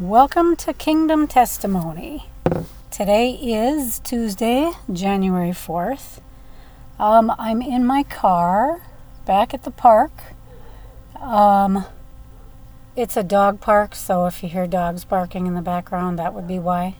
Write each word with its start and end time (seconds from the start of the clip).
Welcome 0.00 0.56
to 0.56 0.72
Kingdom 0.72 1.28
Testimony. 1.28 2.24
Today 2.90 3.32
is 3.32 3.98
Tuesday, 3.98 4.72
January 4.90 5.50
4th. 5.50 6.18
Um, 6.98 7.30
I'm 7.38 7.60
in 7.60 7.84
my 7.84 8.02
car 8.02 8.80
back 9.26 9.52
at 9.52 9.64
the 9.64 9.70
park. 9.70 10.10
Um, 11.20 11.84
it's 12.96 13.18
a 13.18 13.22
dog 13.22 13.60
park, 13.60 13.94
so 13.94 14.24
if 14.24 14.42
you 14.42 14.48
hear 14.48 14.66
dogs 14.66 15.04
barking 15.04 15.46
in 15.46 15.54
the 15.54 15.60
background, 15.60 16.18
that 16.18 16.32
would 16.32 16.48
be 16.48 16.58
why. 16.58 16.96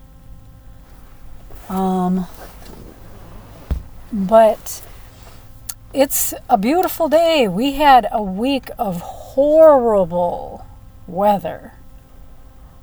Um, 1.70 2.26
but 4.12 4.82
it's 5.94 6.34
a 6.46 6.58
beautiful 6.58 7.08
day. 7.08 7.48
We 7.48 7.72
had 7.72 8.06
a 8.12 8.22
week 8.22 8.68
of 8.78 9.00
horrible 9.00 10.66
weather. 11.06 11.72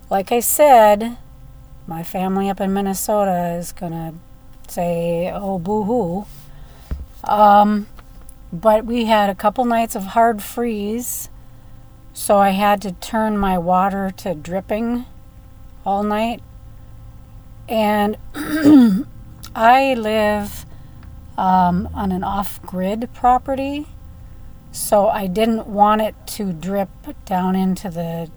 Like 0.09 0.31
I 0.31 0.39
said, 0.39 1.17
my 1.85 2.01
family 2.01 2.49
up 2.49 2.59
in 2.59 2.73
Minnesota 2.73 3.55
is 3.59 3.71
going 3.71 3.91
to 3.91 4.13
say, 4.67 5.31
oh, 5.31 5.59
boo 5.59 5.83
hoo. 5.83 6.25
Um, 7.23 7.85
but 8.51 8.85
we 8.85 9.05
had 9.05 9.29
a 9.29 9.35
couple 9.35 9.65
nights 9.65 9.95
of 9.95 10.03
hard 10.07 10.41
freeze, 10.41 11.29
so 12.11 12.39
I 12.39 12.49
had 12.49 12.81
to 12.81 12.93
turn 12.93 13.37
my 13.37 13.59
water 13.59 14.11
to 14.17 14.33
dripping 14.33 15.05
all 15.85 16.01
night. 16.01 16.41
And 17.67 18.17
I 19.55 19.93
live 19.93 20.65
um, 21.37 21.87
on 21.93 22.11
an 22.11 22.23
off 22.23 22.59
grid 22.63 23.09
property, 23.13 23.85
so 24.71 25.07
I 25.07 25.27
didn't 25.27 25.67
want 25.67 26.01
it 26.01 26.15
to 26.27 26.51
drip 26.51 26.89
down 27.25 27.55
into 27.55 27.91
the, 27.91 28.31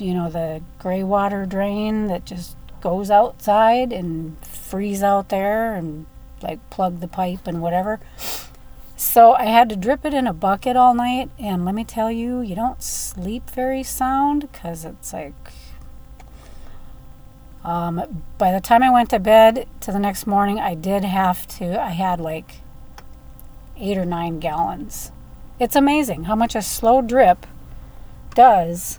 you 0.00 0.14
know, 0.14 0.30
the 0.30 0.62
gray 0.78 1.02
water 1.02 1.46
drain 1.46 2.06
that 2.08 2.24
just 2.24 2.56
goes 2.80 3.10
outside 3.10 3.92
and 3.92 4.36
freeze 4.44 5.02
out 5.02 5.28
there 5.28 5.74
and 5.74 6.06
like 6.42 6.58
plug 6.70 7.00
the 7.00 7.08
pipe 7.08 7.46
and 7.46 7.60
whatever. 7.60 8.00
So 8.96 9.32
I 9.34 9.44
had 9.44 9.68
to 9.68 9.76
drip 9.76 10.04
it 10.04 10.12
in 10.12 10.26
a 10.26 10.32
bucket 10.32 10.76
all 10.76 10.92
night, 10.92 11.30
and 11.38 11.64
let 11.64 11.74
me 11.74 11.84
tell 11.84 12.10
you, 12.10 12.40
you 12.40 12.56
don't 12.56 12.82
sleep 12.82 13.48
very 13.50 13.82
sound 13.82 14.50
because 14.50 14.84
it's 14.84 15.12
like. 15.12 15.52
Um, 17.64 18.24
by 18.38 18.50
the 18.50 18.60
time 18.60 18.82
I 18.82 18.90
went 18.90 19.10
to 19.10 19.18
bed 19.18 19.68
to 19.80 19.92
the 19.92 19.98
next 19.98 20.26
morning, 20.26 20.58
I 20.58 20.74
did 20.74 21.04
have 21.04 21.46
to, 21.58 21.80
I 21.80 21.90
had 21.90 22.18
like 22.18 22.56
eight 23.76 23.98
or 23.98 24.04
nine 24.04 24.40
gallons. 24.40 25.12
It's 25.60 25.76
amazing 25.76 26.24
how 26.24 26.34
much 26.34 26.54
a 26.54 26.62
slow 26.62 27.02
drip 27.02 27.46
does. 28.34 28.98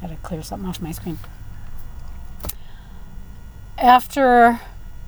Gotta 0.00 0.16
clear 0.16 0.42
something 0.42 0.68
off 0.68 0.80
my 0.80 0.92
screen. 0.92 1.18
After 3.78 4.60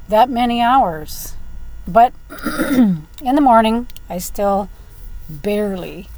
that 0.08 0.28
many 0.30 0.60
hours. 0.60 1.34
But 1.86 2.12
in 2.70 3.06
the 3.20 3.40
morning, 3.40 3.88
I 4.08 4.18
still 4.18 4.68
barely 5.28 6.08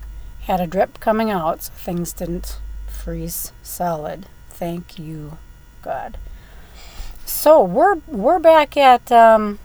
had 0.42 0.60
a 0.60 0.66
drip 0.66 1.00
coming 1.00 1.30
out, 1.30 1.62
so 1.62 1.72
things 1.72 2.12
didn't 2.12 2.58
freeze 2.86 3.52
solid. 3.62 4.26
Thank 4.50 4.98
you, 4.98 5.38
God. 5.82 6.18
So 7.24 7.62
we're 7.62 7.96
we're 8.06 8.38
back 8.38 8.76
at 8.76 9.10
um, 9.10 9.58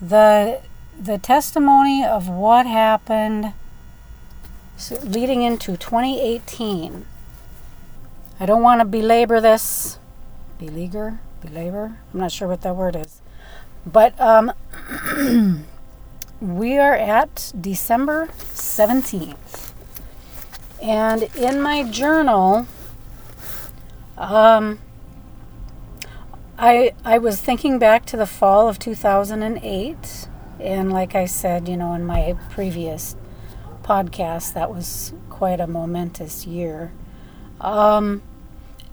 the 0.00 0.60
the 0.98 1.18
testimony 1.18 2.04
of 2.04 2.28
what 2.28 2.66
happened 2.66 3.52
leading 5.02 5.42
into 5.42 5.76
2018. 5.76 7.06
I 8.38 8.44
don't 8.44 8.62
want 8.62 8.80
to 8.80 8.84
belabor 8.84 9.40
this. 9.40 9.98
Beleaguer? 10.58 11.20
Belabor? 11.40 11.96
I'm 12.12 12.20
not 12.20 12.32
sure 12.32 12.48
what 12.48 12.60
that 12.62 12.76
word 12.76 12.94
is. 12.96 13.22
But 13.86 14.18
um, 14.20 14.52
we 16.40 16.76
are 16.76 16.94
at 16.94 17.52
December 17.58 18.28
17th. 18.52 19.72
And 20.82 21.22
in 21.34 21.60
my 21.60 21.84
journal, 21.84 22.66
um, 24.18 24.80
I, 26.58 26.92
I 27.04 27.18
was 27.18 27.40
thinking 27.40 27.78
back 27.78 28.04
to 28.06 28.16
the 28.16 28.26
fall 28.26 28.68
of 28.68 28.78
2008. 28.78 30.28
And 30.60 30.92
like 30.92 31.14
I 31.14 31.24
said, 31.24 31.68
you 31.68 31.76
know, 31.76 31.94
in 31.94 32.04
my 32.04 32.36
previous 32.50 33.16
podcast, 33.82 34.52
that 34.54 34.74
was 34.74 35.14
quite 35.30 35.60
a 35.60 35.66
momentous 35.66 36.46
year. 36.46 36.92
Um, 37.60 38.22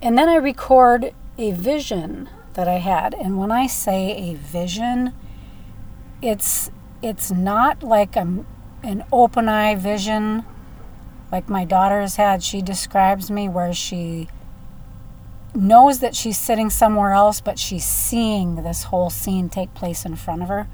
and 0.01 0.17
then 0.17 0.29
I 0.29 0.35
record 0.35 1.13
a 1.37 1.51
vision 1.51 2.29
that 2.53 2.67
I 2.67 2.77
had. 2.77 3.13
And 3.13 3.37
when 3.37 3.51
I 3.51 3.67
say 3.67 4.11
a 4.31 4.35
vision, 4.35 5.13
it's 6.21 6.71
it's 7.01 7.31
not 7.31 7.83
like 7.83 8.15
a, 8.15 8.45
an 8.83 9.03
open 9.11 9.49
eye 9.49 9.75
vision 9.75 10.45
like 11.31 11.49
my 11.49 11.65
daughter 11.65 11.99
has 11.99 12.15
had. 12.15 12.43
She 12.43 12.61
describes 12.61 13.29
me 13.29 13.49
where 13.49 13.73
she 13.73 14.29
knows 15.55 15.99
that 15.99 16.15
she's 16.15 16.39
sitting 16.39 16.69
somewhere 16.69 17.11
else, 17.11 17.41
but 17.41 17.59
she's 17.59 17.85
seeing 17.85 18.63
this 18.63 18.83
whole 18.83 19.09
scene 19.09 19.49
take 19.49 19.73
place 19.73 20.05
in 20.05 20.15
front 20.15 20.43
of 20.43 20.47
her. 20.47 20.67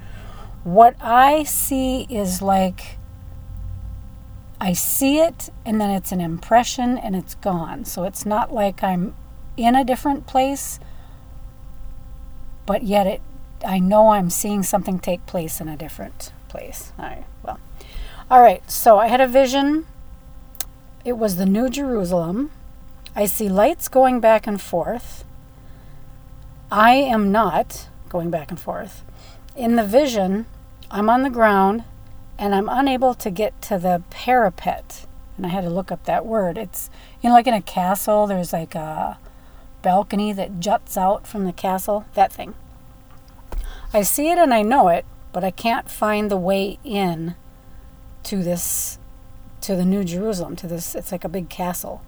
What 0.62 0.96
I 1.00 1.44
see 1.44 2.06
is 2.10 2.42
like 2.42 2.98
I 4.60 4.74
see 4.74 5.18
it 5.18 5.48
and 5.64 5.80
then 5.80 5.90
it's 5.90 6.12
an 6.12 6.20
impression 6.20 6.98
and 6.98 7.16
it's 7.16 7.34
gone. 7.36 7.84
So 7.84 8.04
it's 8.04 8.26
not 8.26 8.52
like 8.52 8.82
I'm 8.82 9.14
in 9.56 9.74
a 9.74 9.84
different 9.84 10.26
place, 10.26 10.78
but 12.66 12.82
yet 12.82 13.06
it 13.06 13.22
I 13.64 13.78
know 13.78 14.10
I'm 14.10 14.30
seeing 14.30 14.62
something 14.62 14.98
take 14.98 15.26
place 15.26 15.60
in 15.60 15.68
a 15.68 15.76
different 15.76 16.32
place. 16.48 16.92
All 16.98 17.06
right. 17.06 17.24
Well. 17.42 17.60
All 18.30 18.40
right. 18.40 18.68
So 18.70 18.98
I 18.98 19.08
had 19.08 19.20
a 19.20 19.28
vision. 19.28 19.86
It 21.04 21.18
was 21.18 21.36
the 21.36 21.46
New 21.46 21.68
Jerusalem. 21.68 22.50
I 23.14 23.26
see 23.26 23.48
lights 23.48 23.88
going 23.88 24.20
back 24.20 24.46
and 24.46 24.60
forth. 24.60 25.24
I 26.70 26.92
am 26.92 27.32
not 27.32 27.88
going 28.08 28.30
back 28.30 28.50
and 28.50 28.60
forth. 28.60 29.02
In 29.56 29.76
the 29.76 29.84
vision, 29.84 30.46
I'm 30.90 31.10
on 31.10 31.22
the 31.22 31.30
ground 31.30 31.84
and 32.40 32.54
I'm 32.54 32.70
unable 32.70 33.12
to 33.14 33.30
get 33.30 33.60
to 33.62 33.78
the 33.78 34.02
parapet. 34.08 35.06
And 35.36 35.44
I 35.44 35.50
had 35.50 35.60
to 35.60 35.70
look 35.70 35.92
up 35.92 36.04
that 36.04 36.24
word. 36.24 36.56
It's, 36.56 36.88
you 37.22 37.28
know, 37.28 37.34
like 37.34 37.46
in 37.46 37.52
a 37.52 37.60
castle, 37.60 38.26
there's 38.26 38.52
like 38.52 38.74
a 38.74 39.18
balcony 39.82 40.32
that 40.32 40.58
juts 40.58 40.96
out 40.96 41.26
from 41.26 41.44
the 41.44 41.52
castle, 41.52 42.06
that 42.14 42.32
thing. 42.32 42.54
I 43.92 44.02
see 44.02 44.30
it 44.30 44.38
and 44.38 44.54
I 44.54 44.62
know 44.62 44.88
it, 44.88 45.04
but 45.32 45.44
I 45.44 45.50
can't 45.50 45.90
find 45.90 46.30
the 46.30 46.38
way 46.38 46.78
in 46.82 47.34
to 48.24 48.42
this 48.42 48.98
to 49.60 49.76
the 49.76 49.84
New 49.84 50.04
Jerusalem, 50.04 50.56
to 50.56 50.66
this 50.66 50.94
it's 50.94 51.12
like 51.12 51.24
a 51.24 51.28
big 51.28 51.50
castle. 51.50 52.02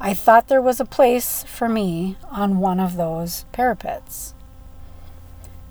I 0.00 0.14
thought 0.14 0.48
there 0.48 0.60
was 0.60 0.80
a 0.80 0.84
place 0.84 1.44
for 1.44 1.68
me 1.68 2.16
on 2.28 2.58
one 2.58 2.80
of 2.80 2.96
those 2.96 3.44
parapets. 3.52 4.34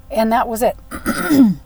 And 0.09 0.31
that 0.31 0.47
was 0.47 0.63
it. 0.63 0.77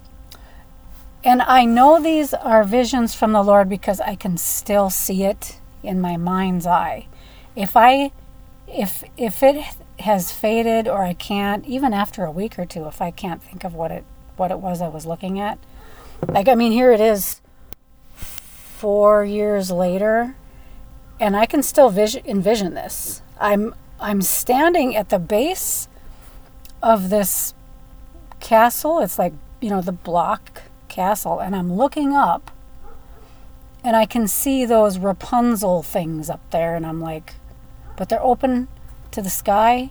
and 1.27 1.41
I 1.41 1.65
know 1.65 2.01
these 2.01 2.33
are 2.33 2.63
visions 2.63 3.13
from 3.13 3.33
the 3.33 3.43
Lord 3.43 3.67
because 3.67 3.99
I 3.99 4.15
can 4.15 4.37
still 4.37 4.89
see 4.89 5.25
it 5.25 5.59
in 5.83 5.99
my 5.99 6.15
mind's 6.15 6.65
eye. 6.65 7.07
If 7.53 7.75
I 7.75 8.13
if 8.65 9.03
if 9.17 9.43
it 9.43 9.61
has 9.99 10.31
faded 10.31 10.87
or 10.87 11.03
I 11.03 11.13
can't 11.13 11.65
even 11.65 11.91
after 11.91 12.23
a 12.23 12.31
week 12.31 12.57
or 12.57 12.65
two 12.65 12.85
if 12.85 13.01
I 13.01 13.11
can't 13.11 13.43
think 13.43 13.65
of 13.65 13.73
what 13.73 13.91
it 13.91 14.05
what 14.37 14.51
it 14.51 14.59
was 14.59 14.81
I 14.81 14.87
was 14.87 15.05
looking 15.05 15.37
at. 15.37 15.59
Like 16.29 16.47
I 16.47 16.55
mean 16.55 16.71
here 16.71 16.93
it 16.93 17.01
is 17.01 17.41
4 18.15 19.25
years 19.25 19.69
later 19.69 20.37
and 21.19 21.35
I 21.35 21.45
can 21.45 21.61
still 21.61 21.89
vision, 21.89 22.23
envision 22.25 22.73
this. 22.73 23.21
I'm 23.37 23.75
I'm 23.99 24.21
standing 24.21 24.95
at 24.95 25.09
the 25.09 25.19
base 25.19 25.89
of 26.81 27.09
this 27.09 27.53
castle. 28.39 28.99
It's 28.99 29.19
like, 29.19 29.33
you 29.59 29.69
know, 29.69 29.81
the 29.81 29.91
block 29.91 30.61
castle 30.97 31.39
and 31.39 31.55
I'm 31.55 31.71
looking 31.71 32.13
up 32.13 32.51
and 33.83 33.95
I 33.95 34.05
can 34.05 34.27
see 34.27 34.65
those 34.65 34.97
Rapunzel 34.97 35.83
things 35.83 36.29
up 36.29 36.41
there 36.49 36.75
and 36.75 36.85
I'm 36.85 36.99
like 36.99 37.35
but 37.97 38.07
they're 38.07 38.23
open 38.23 38.69
to 39.11 39.21
the 39.21 39.29
sky. 39.29 39.89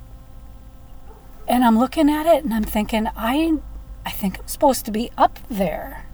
And 1.47 1.63
I'm 1.63 1.79
looking 1.79 2.09
at 2.09 2.25
it 2.25 2.45
and 2.45 2.55
I'm 2.55 2.65
thinking, 2.65 3.09
I, 3.15 3.59
I 4.07 4.11
think 4.11 4.39
I'm 4.41 4.49
supposed 4.49 4.87
to 4.87 4.91
be 4.91 5.11
up 5.19 5.39
there. 5.51 6.07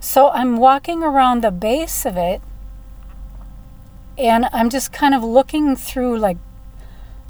So 0.00 0.30
I'm 0.30 0.56
walking 0.56 1.02
around 1.02 1.44
the 1.44 1.52
base 1.52 2.04
of 2.04 2.16
it 2.16 2.42
and 4.18 4.46
I'm 4.52 4.68
just 4.68 4.92
kind 4.92 5.14
of 5.14 5.22
looking 5.22 5.76
through 5.76 6.18
like 6.18 6.38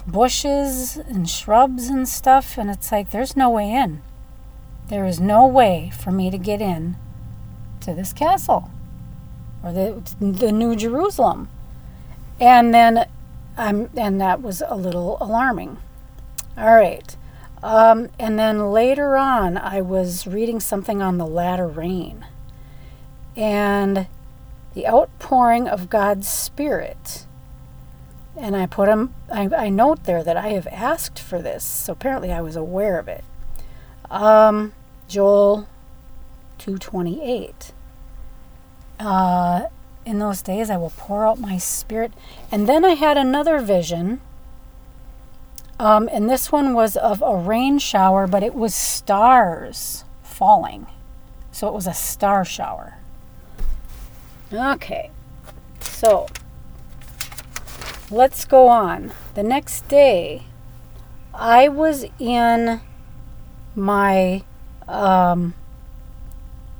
bushes 0.07 0.97
and 0.97 1.29
shrubs 1.29 1.87
and 1.87 2.07
stuff. 2.07 2.57
And 2.57 2.69
it's 2.69 2.91
like, 2.91 3.11
there's 3.11 3.35
no 3.37 3.49
way 3.49 3.71
in. 3.71 4.01
There 4.93 5.07
is 5.07 5.19
no 5.19 5.47
way 5.47 5.91
for 5.97 6.11
me 6.11 6.29
to 6.29 6.37
get 6.37 6.61
in 6.61 6.97
to 7.79 7.95
this 7.95 8.13
castle 8.13 8.69
or 9.63 9.73
the, 9.73 10.03
the 10.19 10.51
New 10.51 10.75
Jerusalem. 10.75 11.49
And 12.39 12.75
then 12.75 13.09
I'm, 13.57 13.89
and 13.97 14.21
that 14.21 14.43
was 14.43 14.61
a 14.63 14.75
little 14.75 15.17
alarming. 15.19 15.79
All 16.55 16.75
right. 16.75 17.17
Um, 17.63 18.09
and 18.19 18.37
then 18.37 18.71
later 18.71 19.17
on, 19.17 19.57
I 19.57 19.81
was 19.81 20.27
reading 20.27 20.59
something 20.59 21.01
on 21.01 21.17
the 21.17 21.25
latter 21.25 21.67
rain 21.67 22.27
and 23.35 24.05
the 24.75 24.87
outpouring 24.87 25.67
of 25.67 25.89
God's 25.89 26.27
Spirit. 26.27 27.25
And 28.37 28.55
I 28.55 28.67
put 28.67 28.85
them, 28.85 29.15
I, 29.31 29.49
I 29.57 29.69
note 29.69 30.03
there 30.03 30.23
that 30.23 30.37
I 30.37 30.49
have 30.49 30.67
asked 30.67 31.17
for 31.17 31.41
this, 31.41 31.63
so 31.63 31.93
apparently 31.93 32.31
I 32.31 32.41
was 32.41 32.55
aware 32.55 32.99
of 32.99 33.07
it. 33.07 33.23
Um, 34.11 34.73
Joel 35.13 35.67
228. 36.57 37.71
Uh, 38.99 39.67
in 40.07 40.17
those 40.17 40.41
days 40.41 40.71
I 40.71 40.77
will 40.77 40.91
pour 40.97 41.27
out 41.27 41.39
my 41.39 41.59
spirit. 41.59 42.13
And 42.51 42.67
then 42.67 42.83
I 42.83 42.95
had 42.95 43.15
another 43.15 43.59
vision. 43.59 44.21
Um, 45.79 46.09
and 46.11 46.27
this 46.27 46.51
one 46.51 46.73
was 46.73 46.97
of 46.97 47.21
a 47.21 47.35
rain 47.35 47.77
shower, 47.77 48.25
but 48.25 48.41
it 48.41 48.55
was 48.55 48.73
stars 48.73 50.03
falling. 50.23 50.87
So 51.51 51.67
it 51.67 51.75
was 51.75 51.85
a 51.85 51.93
star 51.93 52.43
shower. 52.43 52.95
Okay, 54.51 55.11
so 55.79 56.25
let's 58.09 58.45
go 58.45 58.67
on. 58.67 59.11
The 59.35 59.43
next 59.43 59.87
day, 59.87 60.45
I 61.35 61.67
was 61.67 62.05
in 62.17 62.81
my 63.75 64.43
um, 64.87 65.53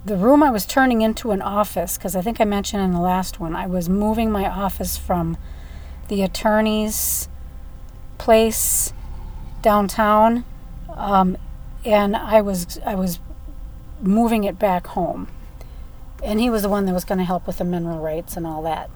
the 0.06 0.18
room 0.18 0.44
I 0.44 0.52
was 0.52 0.66
turning 0.66 1.02
into 1.02 1.32
an 1.32 1.42
office 1.42 1.98
because 1.98 2.16
I 2.16 2.22
think 2.22 2.42
I 2.42 2.46
mentioned 2.46 2.84
in 2.84 2.92
the 2.92 3.00
last 3.00 3.40
one 3.40 3.56
I 3.56 3.68
was 3.68 3.88
moving 3.88 4.32
my 4.32 4.50
office 4.50 4.98
from 4.98 5.38
the 6.10 6.22
attorney's 6.22 7.30
place 8.18 8.94
downtown, 9.62 10.44
um, 10.90 11.38
and 11.86 12.16
I 12.16 12.42
was 12.42 12.80
I 12.86 12.96
was 12.96 13.20
moving 14.02 14.44
it 14.44 14.60
back 14.60 14.88
home, 14.88 15.30
and 16.24 16.40
he 16.40 16.50
was 16.50 16.64
the 16.64 16.70
one 16.70 16.86
that 16.86 16.94
was 16.94 17.06
going 17.06 17.20
to 17.20 17.24
help 17.24 17.48
with 17.48 17.58
the 17.58 17.64
mineral 17.64 18.00
rights 18.00 18.36
and 18.36 18.46
all 18.46 18.62
that. 18.64 18.90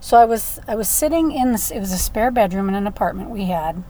So 0.00 0.16
I 0.16 0.24
was 0.24 0.60
I 0.68 0.74
was 0.74 0.88
sitting 0.88 1.32
in 1.32 1.52
this, 1.52 1.70
it 1.70 1.80
was 1.80 1.92
a 1.92 1.98
spare 1.98 2.30
bedroom 2.30 2.68
in 2.68 2.74
an 2.74 2.86
apartment 2.86 3.30
we 3.30 3.44
had, 3.46 3.82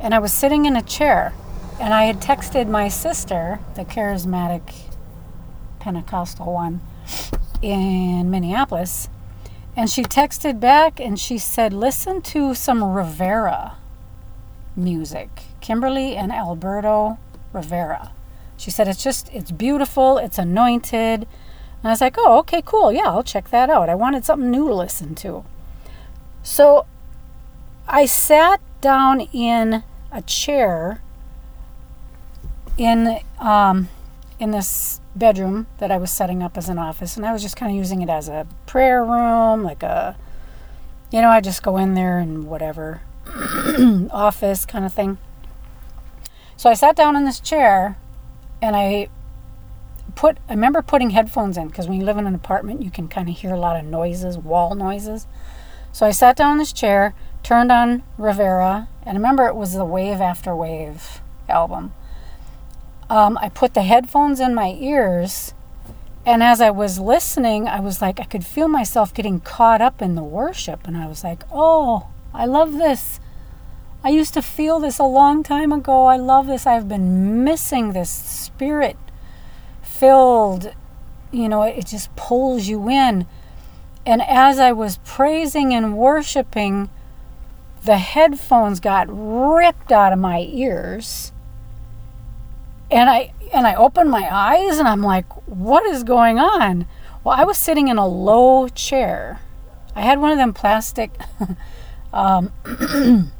and 0.00 0.14
I 0.14 0.18
was 0.18 0.32
sitting 0.32 0.66
in 0.66 0.76
a 0.76 0.82
chair, 0.82 1.32
and 1.80 1.94
I 1.94 2.04
had 2.04 2.20
texted 2.20 2.68
my 2.68 2.88
sister, 2.88 3.58
the 3.74 3.86
charismatic 3.86 4.74
Pentecostal 5.78 6.52
one 6.52 6.82
in 7.62 8.30
Minneapolis. 8.30 9.08
And 9.74 9.88
she 9.88 10.02
texted 10.02 10.60
back 10.60 11.00
and 11.00 11.18
she 11.18 11.38
said, 11.38 11.72
Listen 11.72 12.20
to 12.22 12.54
some 12.54 12.84
Rivera 12.84 13.78
music. 14.76 15.30
Kimberly 15.62 16.16
and 16.16 16.30
Alberto 16.30 17.18
Rivera. 17.54 18.12
She 18.58 18.70
said, 18.70 18.86
It's 18.86 19.02
just, 19.02 19.30
it's 19.32 19.50
beautiful, 19.50 20.18
it's 20.18 20.36
anointed. 20.36 21.22
And 21.22 21.84
I 21.84 21.90
was 21.90 22.02
like, 22.02 22.16
Oh, 22.18 22.38
okay, 22.40 22.60
cool. 22.62 22.92
Yeah, 22.92 23.06
I'll 23.06 23.22
check 23.22 23.48
that 23.50 23.70
out. 23.70 23.88
I 23.88 23.94
wanted 23.94 24.26
something 24.26 24.50
new 24.50 24.68
to 24.68 24.74
listen 24.74 25.14
to. 25.16 25.46
So 26.42 26.84
I 27.88 28.04
sat 28.04 28.60
down 28.82 29.22
in 29.32 29.82
a 30.12 30.20
chair 30.20 31.00
in 32.80 33.20
um, 33.38 33.90
in 34.38 34.52
this 34.52 35.02
bedroom 35.14 35.66
that 35.78 35.90
I 35.90 35.98
was 35.98 36.10
setting 36.10 36.42
up 36.42 36.56
as 36.56 36.70
an 36.70 36.78
office, 36.78 37.18
and 37.18 37.26
I 37.26 37.32
was 37.32 37.42
just 37.42 37.54
kind 37.54 37.70
of 37.70 37.76
using 37.76 38.00
it 38.00 38.08
as 38.08 38.26
a 38.26 38.46
prayer 38.64 39.04
room, 39.04 39.62
like 39.62 39.82
a, 39.82 40.16
you 41.12 41.20
know, 41.20 41.28
I 41.28 41.42
just 41.42 41.62
go 41.62 41.76
in 41.76 41.92
there 41.92 42.18
and 42.18 42.44
whatever, 42.44 43.02
office 44.10 44.64
kind 44.64 44.86
of 44.86 44.94
thing. 44.94 45.18
So 46.56 46.70
I 46.70 46.74
sat 46.74 46.96
down 46.96 47.16
in 47.16 47.26
this 47.26 47.38
chair, 47.38 47.98
and 48.62 48.74
I 48.74 49.08
put, 50.14 50.38
I 50.48 50.54
remember 50.54 50.80
putting 50.80 51.10
headphones 51.10 51.58
in 51.58 51.68
because 51.68 51.86
when 51.86 52.00
you 52.00 52.06
live 52.06 52.16
in 52.16 52.26
an 52.26 52.34
apartment, 52.34 52.82
you 52.82 52.90
can 52.90 53.08
kind 53.08 53.28
of 53.28 53.36
hear 53.36 53.52
a 53.52 53.60
lot 53.60 53.78
of 53.78 53.84
noises, 53.84 54.38
wall 54.38 54.74
noises. 54.74 55.26
So 55.92 56.06
I 56.06 56.12
sat 56.12 56.34
down 56.34 56.52
in 56.52 56.58
this 56.58 56.72
chair, 56.72 57.14
turned 57.42 57.70
on 57.70 58.04
Rivera, 58.16 58.88
and 59.02 59.18
I 59.18 59.20
remember 59.20 59.46
it 59.46 59.56
was 59.56 59.74
the 59.74 59.84
Wave 59.84 60.22
After 60.22 60.56
Wave 60.56 61.20
album 61.46 61.92
um, 63.10 63.36
I 63.42 63.48
put 63.48 63.74
the 63.74 63.82
headphones 63.82 64.38
in 64.38 64.54
my 64.54 64.76
ears. 64.78 65.52
And 66.24 66.42
as 66.42 66.60
I 66.60 66.70
was 66.70 67.00
listening, 67.00 67.66
I 67.66 67.80
was 67.80 68.00
like, 68.00 68.20
I 68.20 68.24
could 68.24 68.46
feel 68.46 68.68
myself 68.68 69.12
getting 69.12 69.40
caught 69.40 69.80
up 69.80 70.00
in 70.00 70.14
the 70.14 70.22
worship. 70.22 70.86
And 70.86 70.96
I 70.96 71.08
was 71.08 71.24
like, 71.24 71.42
oh, 71.52 72.08
I 72.32 72.46
love 72.46 72.74
this. 72.74 73.18
I 74.04 74.10
used 74.10 74.32
to 74.34 74.42
feel 74.42 74.78
this 74.78 74.98
a 74.98 75.04
long 75.04 75.42
time 75.42 75.72
ago. 75.72 76.06
I 76.06 76.16
love 76.16 76.46
this. 76.46 76.66
I've 76.66 76.88
been 76.88 77.42
missing 77.42 77.92
this 77.92 78.10
spirit 78.10 78.96
filled, 79.82 80.72
you 81.32 81.48
know, 81.48 81.62
it 81.62 81.86
just 81.86 82.14
pulls 82.16 82.68
you 82.68 82.88
in. 82.88 83.26
And 84.06 84.22
as 84.22 84.58
I 84.58 84.72
was 84.72 84.98
praising 85.04 85.74
and 85.74 85.98
worshiping, 85.98 86.88
the 87.84 87.98
headphones 87.98 88.78
got 88.78 89.08
ripped 89.10 89.90
out 89.90 90.12
of 90.12 90.18
my 90.18 90.46
ears 90.48 91.32
and 92.90 93.08
I 93.08 93.32
and 93.52 93.66
I 93.66 93.74
opened 93.74 94.10
my 94.10 94.28
eyes 94.30 94.78
and 94.78 94.88
I'm 94.88 95.02
like, 95.02 95.26
what 95.46 95.84
is 95.86 96.04
going 96.04 96.38
on? 96.38 96.86
Well, 97.24 97.38
I 97.38 97.44
was 97.44 97.58
sitting 97.58 97.88
in 97.88 97.98
a 97.98 98.06
low 98.06 98.68
chair. 98.68 99.40
I 99.94 100.02
had 100.02 100.20
one 100.20 100.30
of 100.30 100.38
them 100.38 100.52
plastic 100.52 101.10
um, 102.12 102.52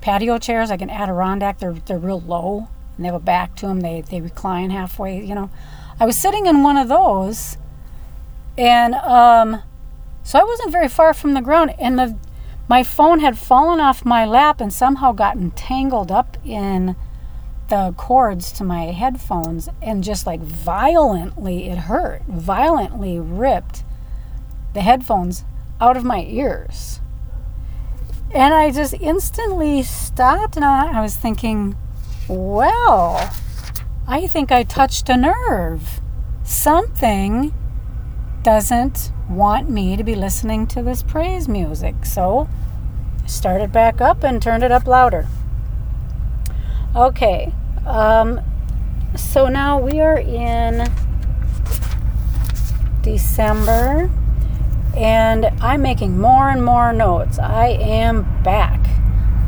patio 0.00 0.38
chairs, 0.38 0.70
like 0.70 0.82
an 0.82 0.90
Adirondack. 0.90 1.58
They're 1.58 1.72
they're 1.72 1.98
real 1.98 2.20
low 2.20 2.68
and 2.96 3.04
they 3.04 3.08
have 3.08 3.14
a 3.14 3.20
back 3.20 3.56
to 3.56 3.66
them. 3.66 3.80
They 3.80 4.00
they 4.02 4.20
recline 4.20 4.70
halfway. 4.70 5.24
You 5.24 5.34
know, 5.34 5.50
I 5.98 6.06
was 6.06 6.18
sitting 6.18 6.46
in 6.46 6.62
one 6.62 6.76
of 6.76 6.88
those, 6.88 7.56
and 8.56 8.94
um, 8.94 9.62
so 10.22 10.38
I 10.38 10.44
wasn't 10.44 10.72
very 10.72 10.88
far 10.88 11.14
from 11.14 11.34
the 11.34 11.40
ground, 11.40 11.74
and 11.78 11.98
the 11.98 12.16
my 12.68 12.82
phone 12.82 13.20
had 13.20 13.36
fallen 13.36 13.80
off 13.80 14.04
my 14.04 14.24
lap 14.24 14.60
and 14.60 14.72
somehow 14.72 15.12
gotten 15.12 15.50
tangled 15.50 16.10
up 16.10 16.38
in 16.44 16.96
the 17.74 17.92
cords 17.96 18.52
to 18.52 18.62
my 18.62 18.84
headphones 18.84 19.68
and 19.82 20.04
just 20.04 20.28
like 20.28 20.40
violently, 20.40 21.68
it 21.68 21.76
hurt, 21.76 22.22
violently 22.28 23.18
ripped 23.18 23.82
the 24.74 24.80
headphones 24.80 25.44
out 25.80 25.96
of 25.96 26.04
my 26.04 26.22
ears. 26.22 27.00
And 28.32 28.54
I 28.54 28.70
just 28.70 28.94
instantly 28.94 29.82
stopped 29.82 30.54
and 30.54 30.64
I, 30.64 31.00
was 31.00 31.16
thinking, 31.16 31.76
well, 32.28 33.34
I 34.06 34.28
think 34.28 34.52
I 34.52 34.62
touched 34.62 35.08
a 35.08 35.16
nerve. 35.16 36.00
Something 36.44 37.52
doesn't 38.44 39.10
want 39.28 39.68
me 39.68 39.96
to 39.96 40.04
be 40.04 40.14
listening 40.14 40.68
to 40.68 40.82
this 40.82 41.02
praise 41.02 41.48
music. 41.48 42.06
So 42.06 42.48
I 43.24 43.26
started 43.26 43.72
back 43.72 44.00
up 44.00 44.22
and 44.22 44.40
turned 44.40 44.62
it 44.62 44.70
up 44.70 44.86
louder. 44.86 45.26
Okay, 46.94 47.52
um, 47.86 48.40
so 49.16 49.48
now 49.48 49.78
we 49.78 50.00
are 50.00 50.18
in 50.18 50.90
December 53.02 54.10
and 54.96 55.46
I'm 55.60 55.82
making 55.82 56.18
more 56.18 56.48
and 56.50 56.64
more 56.64 56.92
notes. 56.92 57.38
I 57.38 57.68
am 57.68 58.22
back. 58.42 58.80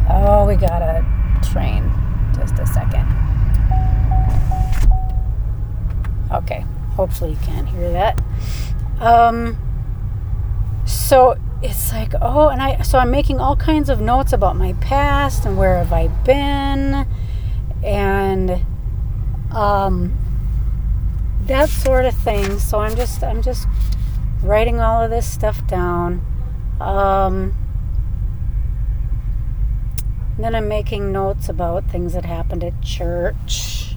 Oh, 0.08 0.46
we 0.46 0.56
got 0.56 0.82
a 0.82 1.04
train. 1.50 1.90
Just 2.34 2.58
a 2.58 2.66
second. 2.66 3.06
Okay, 6.32 6.64
hopefully 6.94 7.30
you 7.30 7.38
can't 7.38 7.68
hear 7.68 7.90
that. 7.92 8.20
Um, 9.00 9.56
so 10.84 11.38
it's 11.62 11.92
like, 11.92 12.12
oh, 12.20 12.48
and 12.48 12.60
I, 12.60 12.82
so 12.82 12.98
I'm 12.98 13.10
making 13.10 13.40
all 13.40 13.56
kinds 13.56 13.88
of 13.88 14.00
notes 14.00 14.32
about 14.32 14.56
my 14.56 14.72
past 14.74 15.46
and 15.46 15.56
where 15.56 15.78
have 15.78 15.92
I 15.92 16.08
been 16.08 17.06
and 17.86 18.66
um, 19.52 20.18
that 21.42 21.68
sort 21.68 22.04
of 22.04 22.14
thing. 22.14 22.58
So 22.58 22.80
I'm 22.80 22.96
just 22.96 23.22
I'm 23.22 23.40
just 23.40 23.66
writing 24.42 24.80
all 24.80 25.02
of 25.02 25.10
this 25.10 25.30
stuff 25.30 25.66
down. 25.66 26.20
Um, 26.80 27.54
then 30.38 30.54
I'm 30.54 30.68
making 30.68 31.12
notes 31.12 31.48
about 31.48 31.84
things 31.84 32.12
that 32.12 32.26
happened 32.26 32.62
at 32.62 32.82
church. 32.82 33.96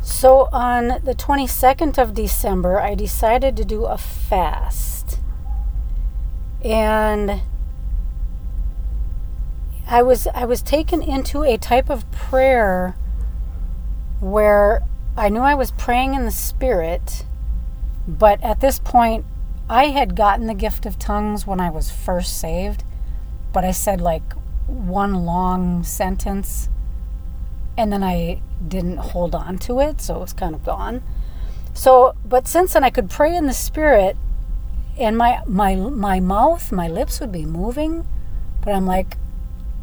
So 0.00 0.48
on 0.52 0.88
the 1.04 1.14
22nd 1.14 1.98
of 1.98 2.14
December, 2.14 2.80
I 2.80 2.94
decided 2.94 3.56
to 3.58 3.64
do 3.64 3.84
a 3.84 3.98
fast. 3.98 5.20
And 6.62 7.42
I 9.86 10.02
was 10.02 10.26
I 10.28 10.44
was 10.44 10.62
taken 10.62 11.02
into 11.02 11.42
a 11.42 11.58
type 11.58 11.90
of 11.90 12.10
prayer 12.10 12.96
where 14.20 14.82
I 15.16 15.28
knew 15.28 15.40
I 15.40 15.54
was 15.54 15.72
praying 15.72 16.14
in 16.14 16.24
the 16.24 16.30
spirit, 16.30 17.24
but 18.08 18.42
at 18.42 18.60
this 18.60 18.78
point 18.78 19.26
I 19.68 19.86
had 19.86 20.16
gotten 20.16 20.46
the 20.46 20.54
gift 20.54 20.86
of 20.86 20.98
tongues 20.98 21.46
when 21.46 21.60
I 21.60 21.70
was 21.70 21.90
first 21.90 22.38
saved, 22.38 22.84
but 23.52 23.64
I 23.64 23.72
said 23.72 24.00
like 24.00 24.32
one 24.66 25.26
long 25.26 25.82
sentence 25.82 26.68
and 27.76 27.92
then 27.92 28.02
I 28.02 28.40
didn't 28.66 28.98
hold 28.98 29.34
on 29.34 29.58
to 29.58 29.80
it, 29.80 30.00
so 30.00 30.16
it 30.16 30.20
was 30.20 30.32
kind 30.32 30.54
of 30.54 30.64
gone. 30.64 31.02
So, 31.74 32.14
but 32.24 32.46
since 32.46 32.72
then 32.72 32.84
I 32.84 32.90
could 32.90 33.10
pray 33.10 33.36
in 33.36 33.46
the 33.46 33.52
spirit 33.52 34.16
and 34.98 35.18
my 35.18 35.40
my 35.46 35.74
my 35.74 36.20
mouth, 36.20 36.72
my 36.72 36.88
lips 36.88 37.20
would 37.20 37.32
be 37.32 37.44
moving, 37.44 38.06
but 38.62 38.74
I'm 38.74 38.86
like 38.86 39.16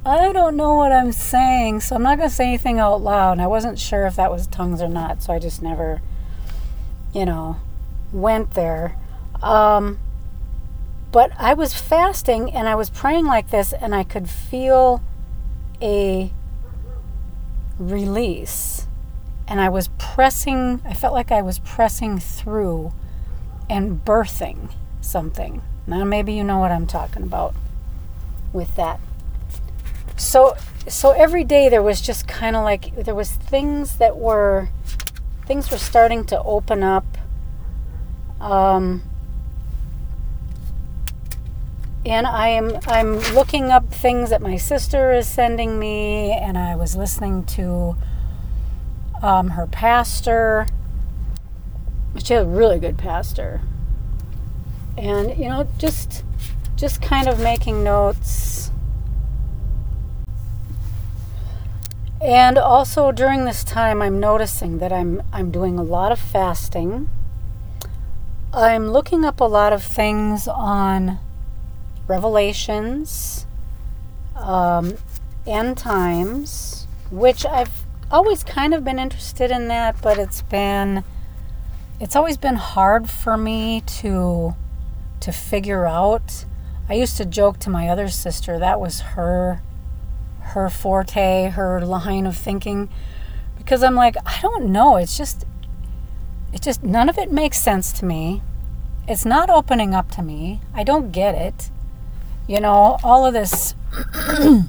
I 0.06 0.34
don't 0.34 0.56
know 0.56 0.76
what 0.76 0.92
I'm 0.92 1.12
saying, 1.12 1.82
so 1.82 1.96
I'm 1.96 2.04
not 2.04 2.18
going 2.18 2.30
to 2.30 2.36
say 2.36 2.48
anything 2.48 2.80
out 2.80 3.02
loud. 3.02 3.34
And 3.34 3.42
I 3.42 3.48
wasn't 3.48 3.78
sure 3.78 4.06
if 4.08 4.16
that 4.16 4.32
was 4.32 4.48
tongues 4.48 4.82
or 4.82 4.90
not, 4.90 5.22
so 5.22 5.34
I 5.34 5.40
just 5.40 5.62
never 5.62 6.02
you 7.14 7.26
know, 7.26 7.58
went 8.12 8.52
there. 8.52 8.98
Um, 9.42 10.00
but 11.12 11.32
I 11.38 11.54
was 11.54 11.74
fasting 11.74 12.54
and 12.54 12.70
I 12.70 12.76
was 12.76 12.90
praying 12.90 13.26
like 13.26 13.50
this, 13.50 13.74
and 13.74 13.94
I 13.94 14.04
could 14.04 14.30
feel 14.30 15.02
a 15.82 16.32
release. 17.78 18.88
And 19.48 19.60
I 19.60 19.68
was 19.68 19.90
pressing, 19.98 20.82
I 20.86 20.94
felt 20.94 21.14
like 21.14 21.32
I 21.32 21.42
was 21.42 21.60
pressing 21.60 22.20
through 22.20 22.94
and 23.70 24.04
birthing 24.06 24.72
something. 25.02 25.62
Now, 25.86 26.06
maybe 26.06 26.34
you 26.34 26.44
know 26.44 26.60
what 26.60 26.72
I'm 26.72 26.88
talking 26.88 27.24
about 27.24 27.54
with 28.54 28.76
that. 28.78 29.00
So, 30.22 30.56
so 30.88 31.12
every 31.12 31.44
day 31.44 31.68
there 31.68 31.82
was 31.82 32.00
just 32.00 32.28
kind 32.28 32.56
of 32.56 32.64
like 32.64 32.96
there 32.96 33.16
was 33.16 33.32
things 33.32 33.98
that 33.98 34.18
were 34.18 34.70
things 35.48 35.72
were 35.72 35.80
starting 35.80 36.26
to 36.26 36.42
open 36.44 36.84
up. 36.84 37.06
Um, 38.40 39.02
and 42.06 42.28
I 42.28 42.50
am 42.50 42.78
I'm 42.86 43.18
looking 43.34 43.72
up 43.72 43.92
things 43.92 44.30
that 44.30 44.44
my 44.44 44.58
sister 44.58 45.12
is 45.12 45.28
sending 45.28 45.80
me, 45.80 46.32
and 46.34 46.56
I 46.56 46.76
was 46.76 46.96
listening 46.96 47.44
to 47.58 47.98
um, 49.24 49.50
her 49.50 49.66
pastor. 49.66 50.68
She 52.24 52.36
has 52.36 52.46
a 52.46 52.48
really 52.48 52.80
good 52.80 52.98
pastor, 53.00 53.62
and 55.00 55.36
you 55.36 55.50
know, 55.50 55.68
just 55.80 56.24
just 56.76 57.02
kind 57.02 57.28
of 57.28 57.40
making 57.40 57.84
notes 57.84 58.71
And 62.22 62.60
also 62.60 63.12
during 63.12 63.46
this 63.46 63.64
time, 63.64 64.00
I'm 64.00 64.20
noticing 64.20 64.78
that 64.78 64.94
I'm 64.94 65.24
I'm 65.34 65.50
doing 65.50 65.80
a 65.80 65.84
lot 65.84 66.12
of 66.12 66.20
fasting. 66.20 67.10
I'm 68.54 68.92
looking 68.92 69.26
up 69.26 69.40
a 69.40 69.46
lot 69.46 69.74
of 69.74 69.84
things 69.84 70.48
on 70.48 71.18
Revelations, 72.08 73.48
um, 74.36 74.98
end 75.48 75.78
times, 75.78 76.86
which 77.10 77.44
I've 77.46 77.86
always 78.12 78.44
kind 78.44 78.74
of 78.76 78.84
been 78.84 79.00
interested 79.00 79.50
in 79.50 79.68
that, 79.70 80.00
but 80.02 80.20
it's 80.20 80.44
been 80.44 81.04
it's 82.00 82.16
always 82.16 82.38
been 82.38 82.56
hard 82.56 83.10
for 83.10 83.36
me 83.36 83.82
to 84.00 84.56
to 85.22 85.32
figure 85.32 85.88
out. 85.88 86.46
I 86.88 86.94
used 86.94 87.18
to 87.18 87.26
joke 87.26 87.58
to 87.60 87.72
my 87.72 87.90
other 87.90 88.10
sister 88.10 88.60
that 88.60 88.80
was 88.80 89.02
her 89.16 89.64
her 90.54 90.70
forte, 90.70 91.50
her 91.50 91.86
line 91.86 92.26
of 92.26 92.38
thinking 92.38 92.90
because 93.58 93.84
I'm 93.84 93.96
like, 93.96 94.16
I 94.26 94.40
don't 94.42 94.72
know. 94.72 94.98
It's 94.98 95.18
just 95.18 95.46
it 96.54 96.62
just 96.62 96.84
none 96.84 97.10
of 97.10 97.18
it 97.18 97.32
makes 97.32 97.60
sense 97.60 97.92
to 97.94 98.06
me. 98.06 98.42
It's 99.08 99.26
not 99.26 99.50
opening 99.50 99.94
up 99.94 100.12
to 100.12 100.22
me. 100.22 100.62
I 100.74 100.84
don't 100.84 101.12
get 101.12 101.36
it. 101.36 101.70
You 102.48 102.60
know, 102.60 102.98
all 103.04 103.26
of 103.26 103.34
this 103.34 103.76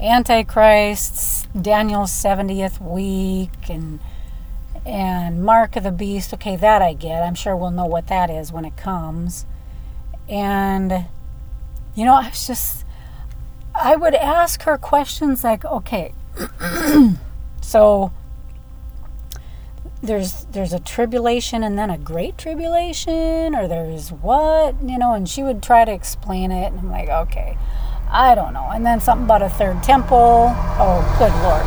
antichrists, 0.00 1.46
Daniel's 1.60 2.10
70th 2.10 2.80
week 2.80 3.68
and 3.68 4.00
and 4.86 5.42
Mark 5.42 5.76
of 5.76 5.82
the 5.82 5.92
Beast. 5.92 6.32
Okay, 6.34 6.56
that 6.56 6.80
I 6.80 6.94
get. 6.94 7.22
I'm 7.22 7.34
sure 7.34 7.56
we'll 7.56 7.70
know 7.70 7.86
what 7.86 8.06
that 8.06 8.30
is 8.30 8.52
when 8.52 8.64
it 8.64 8.76
comes. 8.76 9.46
And 10.28 11.06
you 11.94 12.04
know, 12.04 12.14
I 12.14 12.28
was 12.28 12.46
just 12.46 12.84
I 13.80 13.96
would 13.96 14.14
ask 14.14 14.62
her 14.62 14.76
questions 14.76 15.44
like, 15.44 15.64
okay, 15.64 16.12
so 17.62 18.12
there's 20.02 20.44
there's 20.52 20.72
a 20.72 20.78
tribulation 20.80 21.62
and 21.62 21.78
then 21.78 21.90
a 21.90 21.98
great 21.98 22.38
tribulation 22.38 23.54
or 23.54 23.66
there's 23.66 24.10
what 24.10 24.80
you 24.80 24.96
know 24.96 25.12
and 25.12 25.28
she 25.28 25.42
would 25.42 25.60
try 25.60 25.84
to 25.84 25.90
explain 25.92 26.52
it 26.52 26.66
and 26.68 26.78
i'm 26.78 26.88
like 26.88 27.08
okay 27.08 27.58
i 28.10 28.34
don't 28.34 28.52
know. 28.54 28.70
And 28.72 28.84
then 28.86 29.00
something 29.00 29.24
about 29.24 29.42
a 29.42 29.48
third 29.48 29.82
temple. 29.82 30.50
Oh 30.78 31.16
good 31.18 31.32
lord. 31.42 31.64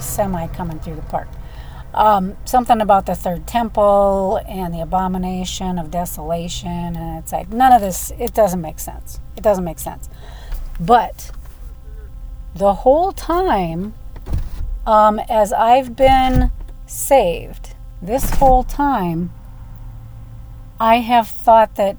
Semi 0.00 0.46
coming 0.48 0.78
through 0.80 0.96
the 0.96 1.02
park 1.02 1.28
um, 1.94 2.36
something 2.44 2.80
about 2.80 3.06
the 3.06 3.14
third 3.14 3.46
temple 3.46 4.40
and 4.48 4.74
the 4.74 4.80
abomination 4.80 5.78
of 5.78 5.90
desolation 5.90 6.96
and 6.96 7.18
it's 7.18 7.32
like 7.32 7.48
none 7.50 7.72
of 7.72 7.80
this 7.80 8.12
it 8.18 8.34
doesn't 8.34 8.60
make 8.60 8.78
sense. 8.78 9.20
It 9.36 9.42
doesn't 9.42 9.64
make 9.64 9.78
sense. 9.78 10.08
But 10.80 11.30
the 12.54 12.74
whole 12.74 13.12
time 13.12 13.94
um, 14.86 15.18
as 15.28 15.52
i've 15.52 15.96
been 15.96 16.52
saved 16.86 17.74
this 18.00 18.30
whole 18.30 18.62
time 18.62 19.32
i 20.78 20.98
have 20.98 21.26
thought 21.26 21.74
that 21.76 21.96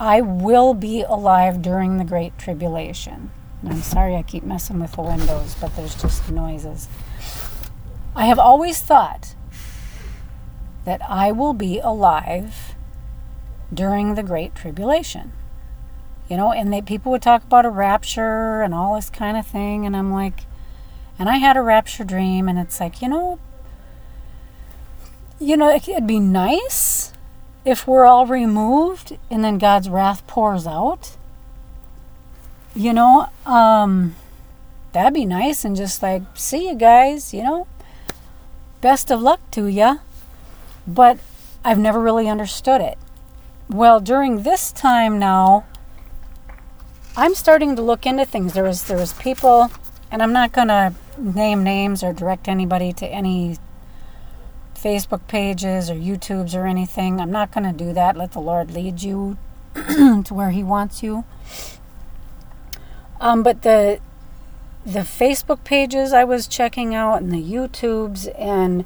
i 0.00 0.20
will 0.20 0.72
be 0.72 1.02
alive 1.02 1.60
during 1.60 1.98
the 1.98 2.04
great 2.04 2.38
tribulation. 2.38 3.30
I'm 3.64 3.82
sorry 3.82 4.14
i 4.14 4.22
keep 4.22 4.44
messing 4.44 4.78
with 4.80 4.92
the 4.92 5.02
windows 5.02 5.54
but 5.60 5.74
there's 5.76 6.00
just 6.00 6.30
noises 6.30 6.88
I 8.16 8.24
have 8.24 8.38
always 8.38 8.80
thought 8.80 9.34
that 10.86 11.02
I 11.06 11.32
will 11.32 11.52
be 11.52 11.78
alive 11.80 12.74
during 13.72 14.14
the 14.14 14.22
Great 14.22 14.54
Tribulation. 14.54 15.32
You 16.26 16.38
know, 16.38 16.50
and 16.50 16.86
people 16.86 17.12
would 17.12 17.20
talk 17.20 17.44
about 17.44 17.66
a 17.66 17.70
rapture 17.70 18.62
and 18.62 18.72
all 18.72 18.94
this 18.94 19.10
kind 19.10 19.36
of 19.36 19.46
thing, 19.46 19.84
and 19.84 19.94
I'm 19.94 20.10
like, 20.10 20.46
and 21.18 21.28
I 21.28 21.36
had 21.36 21.58
a 21.58 21.62
rapture 21.62 22.04
dream, 22.04 22.48
and 22.48 22.58
it's 22.58 22.80
like, 22.80 23.02
you 23.02 23.08
know, 23.08 23.38
you 25.38 25.58
know, 25.58 25.70
it'd 25.70 26.06
be 26.06 26.18
nice 26.18 27.12
if 27.66 27.86
we're 27.86 28.06
all 28.06 28.24
removed 28.24 29.18
and 29.30 29.44
then 29.44 29.58
God's 29.58 29.90
wrath 29.90 30.26
pours 30.26 30.66
out. 30.66 31.18
You 32.74 32.94
know, 32.94 33.28
um, 33.44 34.16
that'd 34.92 35.12
be 35.12 35.26
nice, 35.26 35.66
and 35.66 35.76
just 35.76 36.02
like, 36.02 36.22
see 36.34 36.68
you 36.68 36.74
guys, 36.74 37.34
you 37.34 37.42
know, 37.42 37.66
best 38.86 39.10
of 39.10 39.20
luck 39.20 39.40
to 39.50 39.66
you. 39.66 39.98
But 40.86 41.18
I've 41.64 41.78
never 41.78 42.00
really 42.00 42.28
understood 42.28 42.80
it. 42.80 42.96
Well, 43.68 43.98
during 43.98 44.44
this 44.44 44.70
time 44.70 45.18
now, 45.18 45.66
I'm 47.16 47.34
starting 47.34 47.74
to 47.74 47.82
look 47.82 48.06
into 48.06 48.24
things. 48.24 48.52
There 48.52 48.62
was 48.62 48.84
there 48.84 48.96
was 48.96 49.12
people, 49.14 49.72
and 50.08 50.22
I'm 50.22 50.32
not 50.32 50.52
to 50.68 50.94
name 51.18 51.64
names 51.64 52.04
or 52.04 52.12
direct 52.12 52.46
anybody 52.46 52.92
to 52.92 53.06
any 53.08 53.58
Facebook 54.76 55.26
pages 55.26 55.90
or 55.90 55.96
YouTubes 55.96 56.54
or 56.54 56.64
anything. 56.64 57.20
I'm 57.20 57.32
not 57.32 57.50
to 57.64 57.72
do 57.72 57.92
that. 57.92 58.16
Let 58.16 58.30
the 58.32 58.40
Lord 58.40 58.70
lead 58.70 59.02
you 59.02 59.36
to 59.74 60.30
where 60.30 60.50
He 60.50 60.62
wants 60.62 61.02
you. 61.02 61.24
Um, 63.20 63.42
but 63.42 63.62
the 63.62 63.98
the 64.86 65.00
Facebook 65.00 65.64
pages 65.64 66.12
I 66.12 66.22
was 66.22 66.46
checking 66.46 66.94
out 66.94 67.20
and 67.20 67.32
the 67.32 67.42
YouTubes, 67.42 68.32
and 68.38 68.84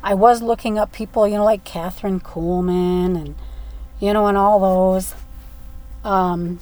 I 0.00 0.14
was 0.14 0.40
looking 0.40 0.78
up 0.78 0.92
people, 0.92 1.26
you 1.26 1.36
know, 1.36 1.44
like 1.44 1.64
Kathryn 1.64 2.22
Kuhlman 2.22 3.20
and, 3.20 3.34
you 3.98 4.12
know, 4.12 4.28
and 4.28 4.38
all 4.38 4.60
those 4.60 5.16
um, 6.04 6.60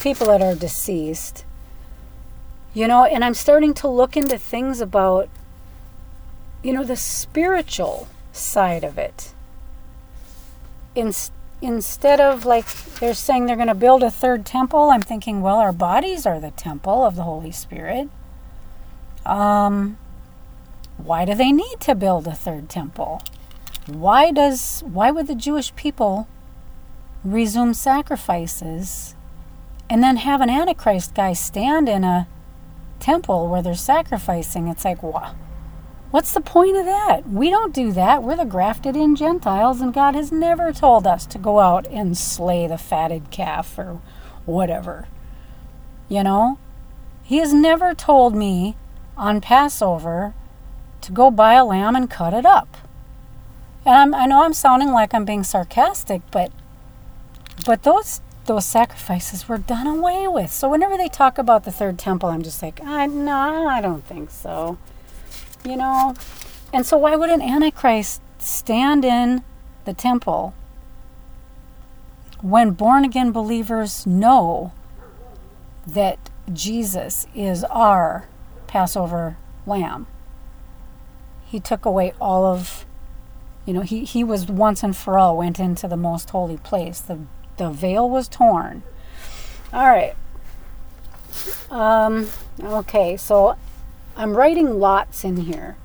people 0.00 0.28
that 0.28 0.40
are 0.40 0.54
deceased. 0.54 1.44
You 2.72 2.88
know, 2.88 3.04
and 3.04 3.22
I'm 3.22 3.34
starting 3.34 3.74
to 3.74 3.88
look 3.88 4.16
into 4.16 4.38
things 4.38 4.80
about, 4.80 5.28
you 6.62 6.72
know, 6.72 6.84
the 6.84 6.96
spiritual 6.96 8.08
side 8.32 8.82
of 8.82 8.96
it. 8.96 9.34
Instead 10.96 11.33
instead 11.64 12.20
of 12.20 12.44
like 12.44 12.66
they're 13.00 13.14
saying 13.14 13.46
they're 13.46 13.56
going 13.56 13.68
to 13.68 13.74
build 13.74 14.02
a 14.02 14.10
third 14.10 14.44
temple, 14.44 14.90
I'm 14.90 15.02
thinking, 15.02 15.40
well, 15.40 15.56
our 15.56 15.72
bodies 15.72 16.26
are 16.26 16.38
the 16.38 16.50
temple 16.50 17.04
of 17.04 17.16
the 17.16 17.22
Holy 17.22 17.50
Spirit. 17.50 18.08
Um, 19.24 19.96
why 20.98 21.24
do 21.24 21.34
they 21.34 21.50
need 21.50 21.80
to 21.80 21.94
build 21.94 22.26
a 22.26 22.34
third 22.34 22.68
temple? 22.68 23.22
Why 23.86 24.30
does 24.30 24.82
why 24.86 25.10
would 25.10 25.26
the 25.26 25.34
Jewish 25.34 25.74
people 25.74 26.28
resume 27.24 27.72
sacrifices 27.72 29.14
and 29.88 30.02
then 30.02 30.18
have 30.18 30.40
an 30.40 30.50
antichrist 30.50 31.14
guy 31.14 31.32
stand 31.32 31.88
in 31.88 32.04
a 32.04 32.28
temple 33.00 33.48
where 33.48 33.62
they're 33.62 33.74
sacrificing? 33.74 34.68
It's 34.68 34.84
like, 34.84 35.02
wow. 35.02 35.34
What's 36.14 36.32
the 36.32 36.40
point 36.40 36.76
of 36.76 36.84
that? 36.84 37.28
We 37.28 37.50
don't 37.50 37.74
do 37.74 37.90
that. 37.90 38.22
We're 38.22 38.36
the 38.36 38.44
grafted 38.44 38.94
in 38.94 39.16
Gentiles, 39.16 39.80
and 39.80 39.92
God 39.92 40.14
has 40.14 40.30
never 40.30 40.72
told 40.72 41.08
us 41.08 41.26
to 41.26 41.38
go 41.38 41.58
out 41.58 41.88
and 41.88 42.16
slay 42.16 42.68
the 42.68 42.78
fatted 42.78 43.32
calf 43.32 43.76
or 43.76 44.00
whatever. 44.46 45.08
You 46.08 46.22
know? 46.22 46.60
He 47.24 47.38
has 47.38 47.52
never 47.52 47.94
told 47.94 48.36
me 48.36 48.76
on 49.16 49.40
Passover 49.40 50.34
to 51.00 51.10
go 51.10 51.32
buy 51.32 51.54
a 51.54 51.64
lamb 51.64 51.96
and 51.96 52.08
cut 52.08 52.32
it 52.32 52.46
up. 52.46 52.76
And 53.84 53.96
I'm, 53.96 54.14
I 54.14 54.26
know 54.26 54.44
I'm 54.44 54.54
sounding 54.54 54.92
like 54.92 55.14
I'm 55.14 55.24
being 55.24 55.42
sarcastic, 55.42 56.22
but 56.30 56.52
but 57.66 57.82
those 57.82 58.20
those 58.44 58.64
sacrifices 58.64 59.48
were 59.48 59.58
done 59.58 59.88
away 59.88 60.28
with. 60.28 60.52
So 60.52 60.68
whenever 60.70 60.96
they 60.96 61.08
talk 61.08 61.38
about 61.38 61.64
the 61.64 61.72
third 61.72 61.98
temple, 61.98 62.28
I'm 62.28 62.44
just 62.44 62.62
like, 62.62 62.80
I 62.84 63.06
no, 63.06 63.66
I 63.66 63.80
don't 63.80 64.06
think 64.06 64.30
so. 64.30 64.78
You 65.64 65.76
know? 65.76 66.14
And 66.72 66.84
so 66.84 66.96
why 66.96 67.16
would 67.16 67.30
an 67.30 67.42
antichrist 67.42 68.20
stand 68.38 69.04
in 69.04 69.42
the 69.84 69.94
temple 69.94 70.54
when 72.40 72.72
born 72.72 73.04
again 73.04 73.32
believers 73.32 74.06
know 74.06 74.72
that 75.86 76.18
Jesus 76.52 77.26
is 77.34 77.64
our 77.64 78.28
Passover 78.66 79.36
lamb? 79.66 80.06
He 81.46 81.60
took 81.60 81.84
away 81.84 82.12
all 82.20 82.44
of 82.44 82.84
you 83.66 83.72
know, 83.72 83.80
he, 83.80 84.04
he 84.04 84.22
was 84.22 84.46
once 84.46 84.82
and 84.82 84.94
for 84.94 85.18
all 85.18 85.38
went 85.38 85.58
into 85.58 85.88
the 85.88 85.96
most 85.96 86.30
holy 86.30 86.58
place. 86.58 87.00
The 87.00 87.20
the 87.56 87.70
veil 87.70 88.10
was 88.10 88.28
torn. 88.28 88.82
All 89.72 89.88
right. 89.88 90.14
Um, 91.70 92.28
okay, 92.60 93.16
so 93.16 93.56
I'm 94.16 94.36
writing 94.36 94.78
lots 94.78 95.24
in 95.24 95.38
here. 95.38 95.76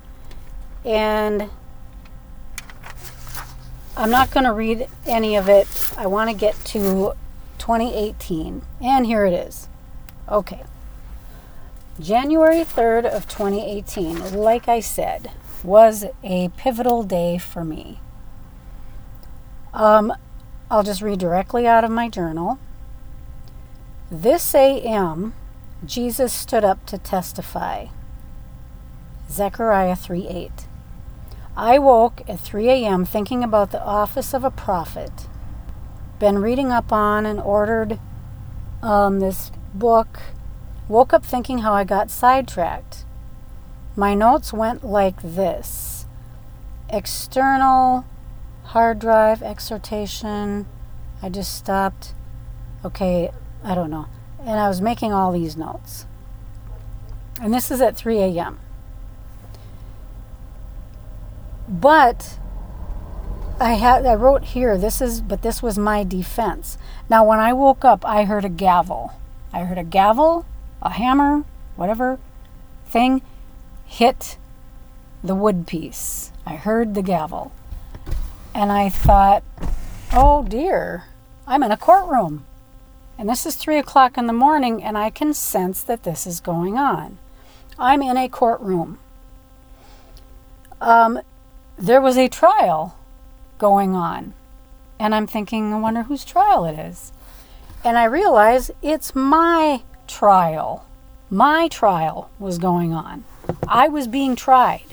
And 0.84 1.50
I'm 3.96 4.10
not 4.10 4.30
going 4.30 4.44
to 4.44 4.52
read 4.52 4.88
any 5.06 5.36
of 5.36 5.48
it. 5.48 5.66
I 5.96 6.06
want 6.06 6.30
to 6.30 6.36
get 6.36 6.54
to 6.66 7.14
2018. 7.58 8.62
And 8.80 9.06
here 9.06 9.24
it 9.24 9.32
is. 9.32 9.68
Okay. 10.28 10.62
January 11.98 12.64
3rd 12.64 13.04
of 13.04 13.28
2018, 13.28 14.32
like 14.32 14.68
I 14.68 14.80
said, 14.80 15.32
was 15.62 16.06
a 16.22 16.48
pivotal 16.56 17.02
day 17.02 17.36
for 17.36 17.62
me. 17.62 18.00
Um, 19.74 20.12
I'll 20.70 20.82
just 20.82 21.02
read 21.02 21.18
directly 21.18 21.66
out 21.66 21.84
of 21.84 21.90
my 21.90 22.08
journal. 22.08 22.58
This 24.10 24.54
AM, 24.54 25.34
Jesus 25.84 26.32
stood 26.32 26.64
up 26.64 26.86
to 26.86 26.96
testify. 26.96 27.88
Zechariah 29.30 29.96
3 29.96 30.26
8. 30.26 30.50
I 31.56 31.78
woke 31.78 32.22
at 32.28 32.40
3 32.40 32.68
a.m. 32.68 33.04
thinking 33.04 33.44
about 33.44 33.70
the 33.70 33.82
office 33.82 34.34
of 34.34 34.44
a 34.44 34.50
prophet. 34.50 35.28
Been 36.18 36.38
reading 36.38 36.72
up 36.72 36.92
on 36.92 37.26
and 37.26 37.40
ordered 37.40 37.98
um, 38.82 39.20
this 39.20 39.52
book. 39.74 40.20
Woke 40.88 41.12
up 41.12 41.24
thinking 41.24 41.58
how 41.58 41.72
I 41.72 41.84
got 41.84 42.10
sidetracked. 42.10 43.04
My 43.94 44.14
notes 44.14 44.52
went 44.52 44.84
like 44.84 45.22
this 45.22 46.06
external 46.88 48.04
hard 48.64 48.98
drive 48.98 49.42
exhortation. 49.42 50.66
I 51.22 51.28
just 51.28 51.54
stopped. 51.54 52.14
Okay, 52.84 53.30
I 53.62 53.74
don't 53.74 53.90
know. 53.90 54.06
And 54.40 54.58
I 54.58 54.68
was 54.68 54.80
making 54.80 55.12
all 55.12 55.32
these 55.32 55.56
notes. 55.56 56.06
And 57.40 57.54
this 57.54 57.70
is 57.70 57.80
at 57.80 57.96
3 57.96 58.18
a.m. 58.18 58.58
But 61.70 62.38
I 63.60 63.74
had 63.74 64.04
I 64.04 64.14
wrote 64.14 64.42
here 64.42 64.76
this 64.76 65.00
is 65.00 65.20
but 65.20 65.42
this 65.42 65.62
was 65.62 65.78
my 65.78 66.02
defense. 66.02 66.76
Now 67.08 67.24
when 67.24 67.38
I 67.38 67.52
woke 67.52 67.84
up 67.84 68.04
I 68.04 68.24
heard 68.24 68.44
a 68.44 68.50
gavel. 68.50 69.12
I 69.52 69.64
heard 69.64 69.78
a 69.78 69.84
gavel, 69.84 70.46
a 70.82 70.90
hammer, 70.90 71.44
whatever 71.76 72.18
thing 72.86 73.22
hit 73.86 74.36
the 75.22 75.34
wood 75.34 75.66
piece. 75.66 76.32
I 76.44 76.56
heard 76.56 76.94
the 76.94 77.02
gavel. 77.02 77.52
And 78.54 78.72
I 78.72 78.88
thought, 78.88 79.44
oh 80.12 80.42
dear, 80.42 81.04
I'm 81.46 81.62
in 81.62 81.70
a 81.70 81.76
courtroom. 81.76 82.44
And 83.18 83.28
this 83.28 83.44
is 83.44 83.54
three 83.54 83.78
o'clock 83.78 84.16
in 84.16 84.26
the 84.26 84.32
morning, 84.32 84.82
and 84.82 84.96
I 84.96 85.10
can 85.10 85.34
sense 85.34 85.82
that 85.82 86.04
this 86.04 86.26
is 86.26 86.40
going 86.40 86.78
on. 86.78 87.18
I'm 87.78 88.02
in 88.02 88.16
a 88.16 88.28
courtroom. 88.28 88.98
Um, 90.80 91.20
there 91.80 92.00
was 92.00 92.18
a 92.18 92.28
trial 92.28 92.94
going 93.58 93.94
on. 93.96 94.34
And 94.98 95.14
I'm 95.14 95.26
thinking, 95.26 95.72
I 95.72 95.78
wonder 95.78 96.02
whose 96.02 96.26
trial 96.26 96.66
it 96.66 96.78
is. 96.78 97.10
And 97.82 97.96
I 97.96 98.04
realize 98.04 98.70
it's 98.82 99.14
my 99.14 99.82
trial. 100.06 100.84
My 101.30 101.68
trial 101.68 102.30
was 102.38 102.58
going 102.58 102.92
on. 102.92 103.24
I 103.66 103.88
was 103.88 104.06
being 104.06 104.36
tried. 104.36 104.84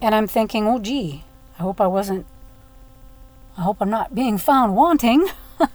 And 0.00 0.14
I'm 0.14 0.28
thinking, 0.28 0.66
oh, 0.68 0.78
gee, 0.78 1.24
I 1.58 1.62
hope 1.62 1.80
I 1.80 1.88
wasn't, 1.88 2.24
I 3.58 3.62
hope 3.62 3.78
I'm 3.80 3.90
not 3.90 4.14
being 4.14 4.38
found 4.38 4.76
wanting. 4.76 5.26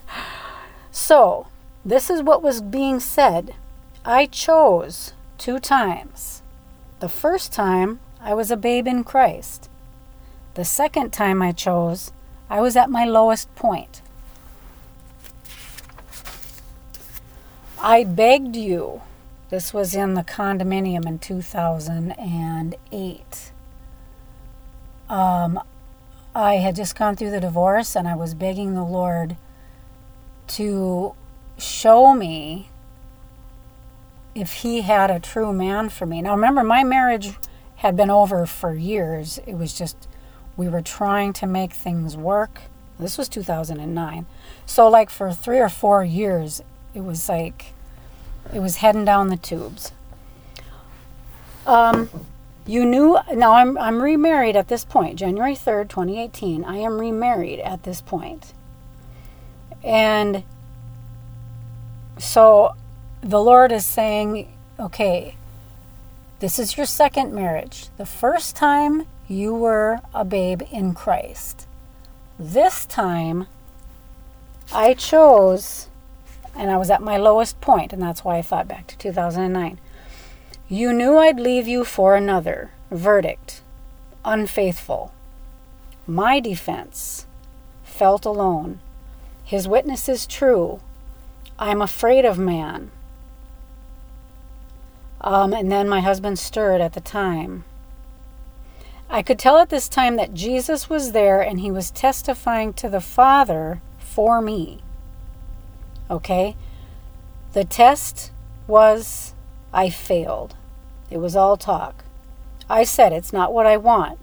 so, 0.91 1.47
this 1.83 2.09
is 2.09 2.23
what 2.23 2.41
was 2.41 2.61
being 2.61 3.01
said. 3.01 3.53
I 4.05 4.27
chose 4.27 5.13
two 5.37 5.59
times. 5.59 6.41
The 7.01 7.09
first 7.09 7.51
time, 7.51 7.99
I 8.25 8.33
was 8.33 8.49
a 8.49 8.57
babe 8.57 8.87
in 8.87 9.03
Christ. 9.03 9.69
The 10.55 10.65
second 10.65 11.13
time 11.13 11.43
I 11.43 11.51
chose, 11.51 12.11
I 12.49 12.59
was 12.59 12.75
at 12.75 12.89
my 12.89 13.05
lowest 13.05 13.53
point. 13.53 14.01
I 17.79 18.03
begged 18.03 18.55
you. 18.55 19.03
This 19.51 19.75
was 19.75 19.93
in 19.93 20.15
the 20.15 20.23
condominium 20.23 21.05
in 21.05 21.19
2008. 21.19 23.51
Um, 25.07 25.59
I 26.33 26.55
had 26.55 26.75
just 26.75 26.97
gone 26.97 27.15
through 27.15 27.29
the 27.29 27.39
divorce 27.39 27.95
and 27.95 28.07
I 28.07 28.15
was 28.15 28.33
begging 28.33 28.73
the 28.73 28.83
Lord 28.83 29.37
to 30.47 31.13
show 31.59 32.15
me 32.15 32.69
if 34.33 34.63
He 34.63 34.81
had 34.81 35.11
a 35.11 35.19
true 35.19 35.53
man 35.53 35.89
for 35.89 36.07
me. 36.07 36.23
Now, 36.23 36.31
remember, 36.31 36.63
my 36.63 36.83
marriage 36.83 37.35
had 37.77 37.95
been 37.95 38.09
over 38.09 38.45
for 38.45 38.73
years. 38.73 39.39
It 39.45 39.55
was 39.55 39.77
just, 39.77 40.07
we 40.57 40.67
were 40.67 40.81
trying 40.81 41.33
to 41.33 41.47
make 41.47 41.73
things 41.73 42.15
work. 42.15 42.61
This 42.99 43.17
was 43.17 43.27
2009. 43.27 44.25
So, 44.65 44.87
like, 44.87 45.09
for 45.09 45.31
three 45.31 45.59
or 45.59 45.69
four 45.69 46.03
years, 46.03 46.61
it 46.93 47.01
was 47.01 47.27
like, 47.27 47.73
it 48.53 48.59
was 48.59 48.77
heading 48.77 49.05
down 49.05 49.27
the 49.27 49.37
tubes. 49.37 49.91
Um, 51.65 52.09
you 52.67 52.85
knew 52.85 53.19
now 53.33 53.53
I'm 53.53 53.77
I'm 53.77 54.01
remarried 54.01 54.55
at 54.55 54.67
this 54.67 54.85
point, 54.85 55.19
January 55.19 55.53
3rd, 55.53 55.89
2018. 55.89 56.63
I 56.63 56.77
am 56.77 56.99
remarried 56.99 57.59
at 57.59 57.83
this 57.83 58.01
point. 58.01 58.53
And 59.83 60.43
so 62.17 62.75
the 63.21 63.39
Lord 63.39 63.71
is 63.71 63.85
saying, 63.85 64.51
okay, 64.79 65.35
this 66.45 66.59
is 66.59 66.77
your 66.77 66.85
second 66.85 67.33
marriage. 67.33 67.87
The 67.97 68.05
first 68.05 68.55
time 68.55 69.07
you 69.27 69.55
were 69.55 69.99
a 70.13 70.23
babe 70.23 70.61
in 70.71 70.93
Christ. 70.93 71.65
This 72.37 72.85
time 72.85 73.47
I 74.71 74.93
chose 74.93 75.87
and 76.55 76.69
I 76.69 76.77
was 76.77 76.91
at 76.91 77.01
my 77.01 77.17
lowest 77.17 77.59
point, 77.61 77.93
and 77.93 77.99
that's 77.99 78.23
why 78.23 78.37
I 78.37 78.43
thought 78.43 78.67
back 78.67 78.85
to 78.85 78.97
2009. 78.99 79.79
You 80.69 80.93
knew 80.93 81.17
I'd 81.17 81.39
leave 81.39 81.67
you 81.67 81.83
for 81.83 82.15
another. 82.15 82.69
Verdict 82.91 83.63
unfaithful. 84.23 85.11
My 86.05 86.39
defense 86.39 87.25
felt 87.83 88.23
alone. 88.23 88.81
His 89.43 89.67
witness 89.67 90.07
is 90.07 90.27
true. 90.27 90.79
I'm 91.57 91.81
afraid 91.81 92.23
of 92.23 92.37
man. 92.37 92.91
Um, 95.21 95.53
and 95.53 95.71
then 95.71 95.89
my 95.89 96.01
husband 96.01 96.37
stirred 96.37 96.81
at 96.81 96.93
the 96.93 97.01
time. 97.01 97.63
I 99.09 99.21
could 99.21 99.39
tell 99.39 99.57
at 99.57 99.69
this 99.69 99.87
time 99.87 100.15
that 100.15 100.33
Jesus 100.33 100.89
was 100.89 101.11
there 101.11 101.41
and 101.41 101.59
he 101.59 101.71
was 101.71 101.91
testifying 101.91 102.73
to 102.73 102.89
the 102.89 103.01
Father 103.01 103.81
for 103.99 104.41
me. 104.41 104.81
Okay? 106.09 106.55
The 107.53 107.63
test 107.63 108.31
was 108.67 109.33
I 109.73 109.89
failed. 109.89 110.55
It 111.09 111.17
was 111.17 111.35
all 111.35 111.55
talk. 111.55 112.03
I 112.69 112.83
said 112.83 113.13
it's 113.13 113.31
not 113.31 113.53
what 113.53 113.65
I 113.65 113.77
want. 113.77 114.19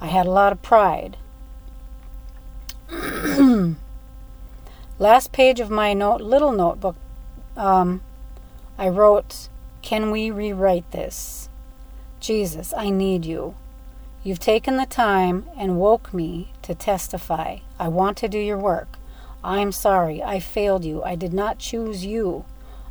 I 0.00 0.06
had 0.06 0.26
a 0.26 0.30
lot 0.30 0.52
of 0.52 0.62
pride. 0.62 1.16
Last 4.98 5.32
page 5.32 5.60
of 5.60 5.70
my 5.70 5.92
note, 5.92 6.20
little 6.20 6.52
notebook, 6.52 6.96
um, 7.56 8.02
I 8.78 8.88
wrote, 8.88 9.48
Can 9.86 10.10
we 10.10 10.32
rewrite 10.32 10.90
this? 10.90 11.48
Jesus, 12.18 12.74
I 12.76 12.90
need 12.90 13.24
you. 13.24 13.54
You've 14.24 14.40
taken 14.40 14.78
the 14.78 14.84
time 14.84 15.48
and 15.56 15.78
woke 15.78 16.12
me 16.12 16.48
to 16.62 16.74
testify. 16.74 17.58
I 17.78 17.86
want 17.86 18.16
to 18.16 18.28
do 18.28 18.36
your 18.36 18.58
work. 18.58 18.98
I'm 19.44 19.70
sorry. 19.70 20.20
I 20.24 20.40
failed 20.40 20.84
you. 20.84 21.04
I 21.04 21.14
did 21.14 21.32
not 21.32 21.60
choose 21.60 22.04
you. 22.04 22.46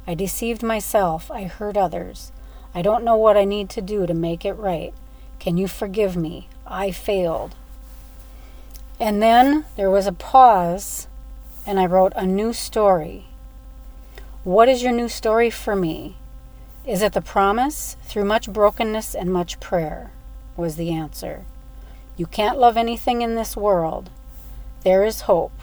I 0.08 0.14
deceived 0.14 0.64
myself. 0.64 1.30
I 1.30 1.44
hurt 1.44 1.76
others. 1.76 2.32
I 2.74 2.82
don't 2.82 3.04
know 3.04 3.18
what 3.18 3.36
I 3.36 3.44
need 3.44 3.70
to 3.72 3.82
do 3.82 4.08
to 4.08 4.14
make 4.14 4.46
it 4.46 4.54
right. 4.54 4.94
Can 5.38 5.58
you 5.58 5.68
forgive 5.68 6.16
me? 6.16 6.48
I 6.66 6.92
failed. 6.92 7.56
And 9.02 9.22
then 9.22 9.66
there 9.76 9.92
was 9.92 10.08
a 10.08 10.14
pause, 10.14 11.10
and 11.68 11.78
I 11.78 11.88
wrote 11.88 12.14
a 12.16 12.26
new 12.26 12.54
story. 12.54 13.26
What 14.46 14.70
is 14.70 14.82
your 14.82 14.94
new 14.94 15.10
story 15.10 15.50
for 15.50 15.76
me? 15.76 16.16
Is 16.88 17.02
it 17.02 17.14
the 17.14 17.22
promise? 17.22 17.98
Through 18.04 18.26
much 18.26 18.52
brokenness 18.52 19.16
and 19.16 19.34
much 19.34 19.60
prayer, 19.60 20.12
was 20.56 20.76
the 20.76 20.92
answer. 20.92 21.46
You 22.16 22.28
can't 22.28 22.60
love 22.60 22.78
anything 22.78 23.22
in 23.22 23.36
this 23.36 23.58
world. 23.58 24.12
There 24.84 25.04
is 25.04 25.22
hope. 25.22 25.60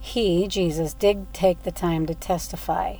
He, 0.00 0.46
Jesus, 0.48 0.92
did 0.92 1.32
take 1.32 1.62
the 1.62 1.72
time 1.72 2.06
to 2.06 2.14
testify. 2.14 2.96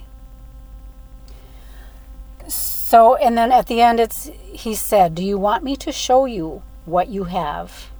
So, 2.48 3.16
and 3.16 3.36
then 3.36 3.52
at 3.52 3.66
the 3.66 3.80
end, 3.80 4.00
it's 4.00 4.30
he 4.42 4.74
said, 4.74 5.14
"Do 5.14 5.24
you 5.24 5.38
want 5.38 5.64
me 5.64 5.76
to 5.76 5.92
show 5.92 6.24
you 6.24 6.62
what 6.84 7.08
you 7.08 7.24
have?" 7.24 7.90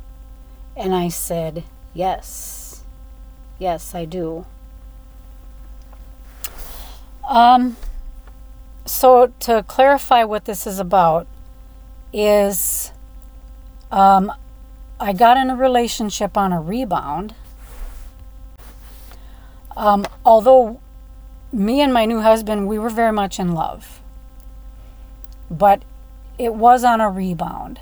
And 0.76 0.94
I 0.94 1.08
said, 1.08 1.64
"Yes, 1.94 2.82
yes, 3.58 3.94
I 3.94 4.04
do." 4.04 4.46
Um. 7.28 7.76
So 8.84 9.32
to 9.40 9.62
clarify 9.62 10.24
what 10.24 10.44
this 10.44 10.66
is 10.66 10.78
about, 10.78 11.26
is, 12.12 12.92
um, 13.90 14.32
I 15.00 15.12
got 15.12 15.36
in 15.36 15.50
a 15.50 15.56
relationship 15.56 16.36
on 16.36 16.52
a 16.52 16.60
rebound. 16.60 17.34
Um, 19.76 20.06
although 20.24 20.80
me 21.52 21.80
and 21.80 21.92
my 21.92 22.04
new 22.04 22.20
husband, 22.20 22.68
we 22.68 22.78
were 22.78 22.90
very 22.90 23.12
much 23.12 23.38
in 23.38 23.52
love 23.52 24.02
but 25.52 25.84
it 26.38 26.54
was 26.54 26.82
on 26.82 27.00
a 27.00 27.10
rebound. 27.10 27.78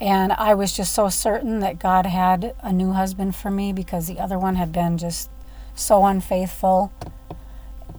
And 0.00 0.32
I 0.32 0.54
was 0.54 0.76
just 0.76 0.92
so 0.92 1.08
certain 1.08 1.60
that 1.60 1.78
God 1.78 2.06
had 2.06 2.54
a 2.60 2.72
new 2.72 2.92
husband 2.92 3.36
for 3.36 3.50
me 3.50 3.72
because 3.72 4.08
the 4.08 4.18
other 4.18 4.38
one 4.38 4.56
had 4.56 4.72
been 4.72 4.98
just 4.98 5.30
so 5.76 6.04
unfaithful. 6.04 6.92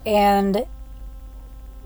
And 0.06 0.66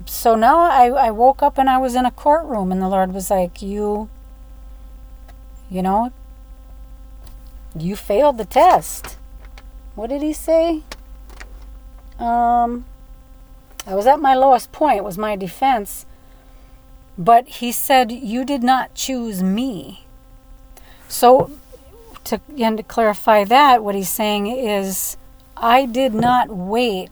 so 0.08 0.36
now 0.36 0.60
I, 0.60 0.88
I 0.88 1.12
woke 1.12 1.44
up 1.44 1.58
and 1.58 1.70
I 1.70 1.78
was 1.78 1.96
in 1.96 2.06
a 2.06 2.12
courtroom, 2.12 2.72
and 2.72 2.82
the 2.82 2.88
Lord 2.88 3.14
was 3.14 3.30
like, 3.30 3.62
You, 3.62 4.10
you 5.70 5.82
know, 5.82 6.12
you 7.76 7.96
failed 7.96 8.38
the 8.38 8.46
test. 8.46 9.18
What 9.96 10.10
did 10.10 10.22
he 10.22 10.34
say? 10.34 10.84
Um, 12.20 12.86
I 13.86 13.96
was 13.96 14.08
at 14.08 14.20
my 14.20 14.34
lowest 14.34 14.72
point, 14.72 15.04
was 15.04 15.18
my 15.18 15.36
defense. 15.36 16.06
But 17.18 17.48
he 17.48 17.72
said, 17.72 18.12
You 18.12 18.46
did 18.46 18.64
not 18.64 18.94
choose 18.94 19.42
me. 19.44 20.06
So, 21.08 21.52
to, 22.26 22.40
and 22.58 22.78
to 22.78 22.84
clarify 22.84 23.44
that, 23.46 23.84
what 23.84 23.96
he's 23.96 24.10
saying 24.10 24.48
is, 24.48 25.18
I 25.56 25.86
did 25.86 26.14
not 26.14 26.50
wait 26.50 27.10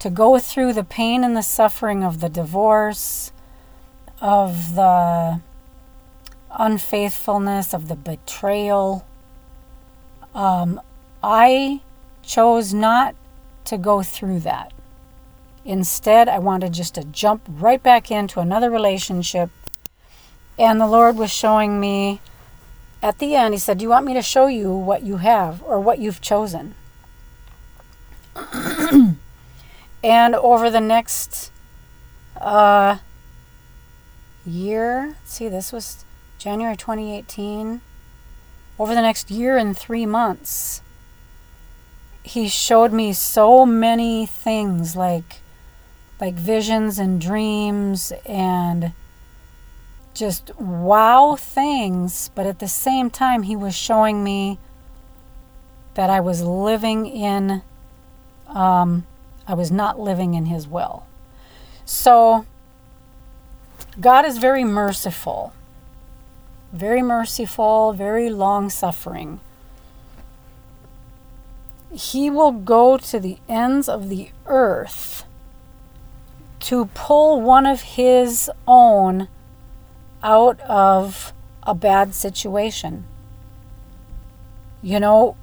to 0.00 0.10
go 0.10 0.38
through 0.38 0.72
the 0.72 0.82
pain 0.82 1.22
and 1.22 1.36
the 1.36 1.42
suffering 1.42 2.02
of 2.02 2.20
the 2.20 2.28
divorce, 2.28 3.32
of 4.20 4.74
the 4.74 5.40
unfaithfulness, 6.58 7.72
of 7.72 7.88
the 7.88 7.96
betrayal. 7.96 9.06
Um, 10.34 10.80
I 11.22 11.82
chose 12.22 12.74
not 12.74 13.14
to 13.66 13.76
go 13.76 14.02
through 14.02 14.40
that. 14.40 14.72
Instead, 15.64 16.28
I 16.28 16.38
wanted 16.38 16.72
just 16.72 16.94
to 16.94 17.04
jump 17.04 17.42
right 17.46 17.82
back 17.82 18.10
into 18.10 18.40
another 18.40 18.70
relationship. 18.70 19.50
And 20.58 20.80
the 20.80 20.86
Lord 20.86 21.16
was 21.16 21.30
showing 21.30 21.78
me 21.78 22.20
at 23.02 23.18
the 23.18 23.34
end, 23.34 23.54
He 23.54 23.60
said, 23.60 23.78
Do 23.78 23.82
you 23.82 23.90
want 23.90 24.06
me 24.06 24.14
to 24.14 24.22
show 24.22 24.46
you 24.46 24.72
what 24.72 25.02
you 25.02 25.18
have 25.18 25.62
or 25.62 25.78
what 25.78 25.98
you've 25.98 26.20
chosen? 26.20 26.74
and 30.02 30.34
over 30.34 30.70
the 30.70 30.80
next 30.80 31.50
uh, 32.40 32.98
year, 34.46 35.16
see, 35.24 35.48
this 35.48 35.72
was 35.72 36.04
January 36.38 36.76
2018. 36.76 37.80
Over 38.78 38.94
the 38.94 39.02
next 39.02 39.30
year 39.30 39.58
and 39.58 39.76
three 39.76 40.06
months, 40.06 40.80
he 42.22 42.48
showed 42.48 42.92
me 42.92 43.12
so 43.12 43.66
many 43.66 44.26
things 44.26 44.96
like 44.96 45.40
like 46.20 46.34
visions 46.34 46.98
and 46.98 47.20
dreams 47.20 48.12
and 48.26 48.92
just 50.14 50.54
wow 50.58 51.36
things, 51.36 52.30
but 52.34 52.46
at 52.46 52.58
the 52.58 52.68
same 52.68 53.10
time, 53.10 53.44
he 53.44 53.56
was 53.56 53.74
showing 53.74 54.22
me 54.22 54.58
that 55.94 56.10
I 56.10 56.20
was 56.20 56.42
living 56.42 57.06
in, 57.06 57.62
um, 58.46 59.06
I 59.50 59.54
was 59.54 59.72
not 59.72 59.98
living 59.98 60.34
in 60.34 60.44
his 60.46 60.68
will. 60.68 61.06
So, 61.84 62.46
God 63.98 64.24
is 64.24 64.38
very 64.38 64.62
merciful, 64.62 65.52
very 66.72 67.02
merciful, 67.02 67.92
very 67.92 68.30
long 68.30 68.70
suffering. 68.70 69.40
He 71.92 72.30
will 72.30 72.52
go 72.52 72.96
to 72.96 73.18
the 73.18 73.38
ends 73.48 73.88
of 73.88 74.08
the 74.08 74.30
earth 74.46 75.24
to 76.60 76.84
pull 76.94 77.40
one 77.40 77.66
of 77.66 77.82
his 77.82 78.48
own 78.68 79.26
out 80.22 80.60
of 80.60 81.32
a 81.64 81.74
bad 81.74 82.14
situation. 82.14 83.02
You 84.80 85.00
know, 85.00 85.36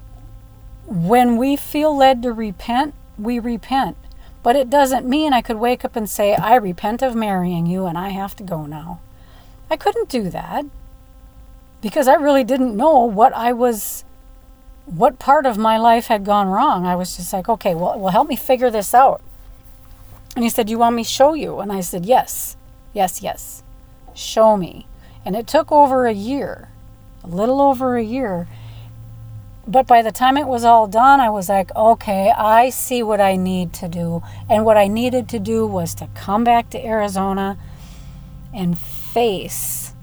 when 0.85 1.35
we 1.35 1.57
feel 1.57 1.93
led 1.93 2.23
to 2.23 2.31
repent, 2.31 2.93
we 3.17 3.39
repent. 3.39 3.97
But 4.43 4.55
it 4.55 4.69
doesn't 4.69 5.05
mean 5.07 5.33
I 5.33 5.41
could 5.41 5.57
wake 5.57 5.83
up 5.83 5.95
and 5.95 6.09
say, 6.09 6.35
I 6.35 6.55
repent 6.55 7.01
of 7.01 7.15
marrying 7.15 7.65
you 7.65 7.85
and 7.85 7.97
I 7.97 8.09
have 8.09 8.35
to 8.37 8.43
go 8.43 8.65
now. 8.65 8.99
I 9.69 9.75
couldn't 9.75 10.09
do 10.09 10.29
that 10.29 10.65
because 11.81 12.07
I 12.07 12.13
really 12.13 12.43
didn't 12.43 12.77
know 12.77 12.99
what 13.03 13.33
I 13.33 13.51
was, 13.51 14.05
what 14.85 15.19
part 15.19 15.45
of 15.45 15.57
my 15.57 15.77
life 15.77 16.07
had 16.07 16.23
gone 16.23 16.47
wrong. 16.47 16.85
I 16.85 16.95
was 16.95 17.17
just 17.17 17.33
like, 17.33 17.49
okay, 17.49 17.75
well, 17.75 17.99
well 17.99 18.11
help 18.11 18.29
me 18.29 18.35
figure 18.35 18.69
this 18.69 18.93
out. 18.93 19.21
And 20.37 20.43
he 20.43 20.51
said, 20.51 20.69
You 20.69 20.77
want 20.77 20.95
me 20.95 21.03
to 21.03 21.09
show 21.09 21.33
you? 21.33 21.59
And 21.61 21.71
I 21.71 21.81
said, 21.81 22.05
Yes, 22.05 22.57
yes, 22.93 23.23
yes. 23.23 23.63
Show 24.13 24.55
me. 24.55 24.85
And 25.25 25.35
it 25.35 25.47
took 25.47 25.71
over 25.71 26.05
a 26.05 26.13
year, 26.13 26.69
a 27.23 27.27
little 27.27 27.59
over 27.59 27.97
a 27.97 28.03
year. 28.03 28.47
But 29.67 29.85
by 29.85 30.01
the 30.01 30.13
time 30.13 30.37
it 30.37 30.47
was 30.47 30.63
all 30.63 30.87
done, 30.87 31.19
I 31.19 31.29
was 31.29 31.49
like, 31.49 31.75
okay, 31.75 32.31
I 32.31 32.69
see 32.69 33.03
what 33.03 33.19
I 33.19 33.35
need 33.35 33.73
to 33.73 33.89
do. 33.89 34.23
And 34.49 34.63
what 34.63 34.77
I 34.77 34.87
needed 34.87 35.27
to 35.29 35.39
do 35.39 35.67
was 35.67 35.93
to 35.95 36.07
come 36.15 36.45
back 36.45 36.69
to 36.69 36.85
Arizona 36.85 37.57
and 38.53 38.79
face 38.79 39.93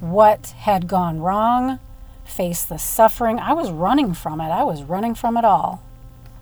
what 0.00 0.48
had 0.58 0.88
gone 0.88 1.20
wrong, 1.20 1.78
face 2.24 2.64
the 2.64 2.76
suffering. 2.76 3.38
I 3.38 3.54
was 3.54 3.70
running 3.70 4.12
from 4.12 4.42
it. 4.42 4.50
I 4.50 4.62
was 4.62 4.82
running 4.82 5.14
from 5.14 5.38
it 5.38 5.44
all. 5.44 5.82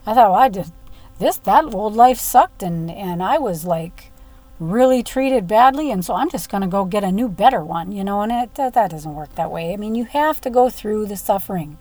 I 0.04 0.14
thought, 0.14 0.32
well, 0.32 0.40
I 0.40 0.48
just 0.48 0.72
this 1.20 1.36
that 1.38 1.72
old 1.72 1.94
life 1.94 2.18
sucked 2.18 2.62
and 2.62 2.90
and 2.90 3.22
I 3.22 3.38
was 3.38 3.64
like 3.64 4.10
really 4.58 5.02
treated 5.02 5.46
badly 5.46 5.90
and 5.90 6.04
so 6.04 6.14
I'm 6.14 6.30
just 6.30 6.50
going 6.50 6.62
to 6.62 6.66
go 6.66 6.84
get 6.84 7.04
a 7.04 7.12
new 7.12 7.28
better 7.28 7.62
one, 7.62 7.92
you 7.92 8.02
know, 8.02 8.22
and 8.22 8.32
it 8.32 8.54
that, 8.56 8.74
that 8.74 8.90
doesn't 8.90 9.14
work 9.14 9.34
that 9.36 9.52
way. 9.52 9.72
I 9.72 9.76
mean, 9.76 9.94
you 9.94 10.04
have 10.06 10.40
to 10.40 10.50
go 10.50 10.68
through 10.68 11.06
the 11.06 11.16
suffering. 11.16 11.78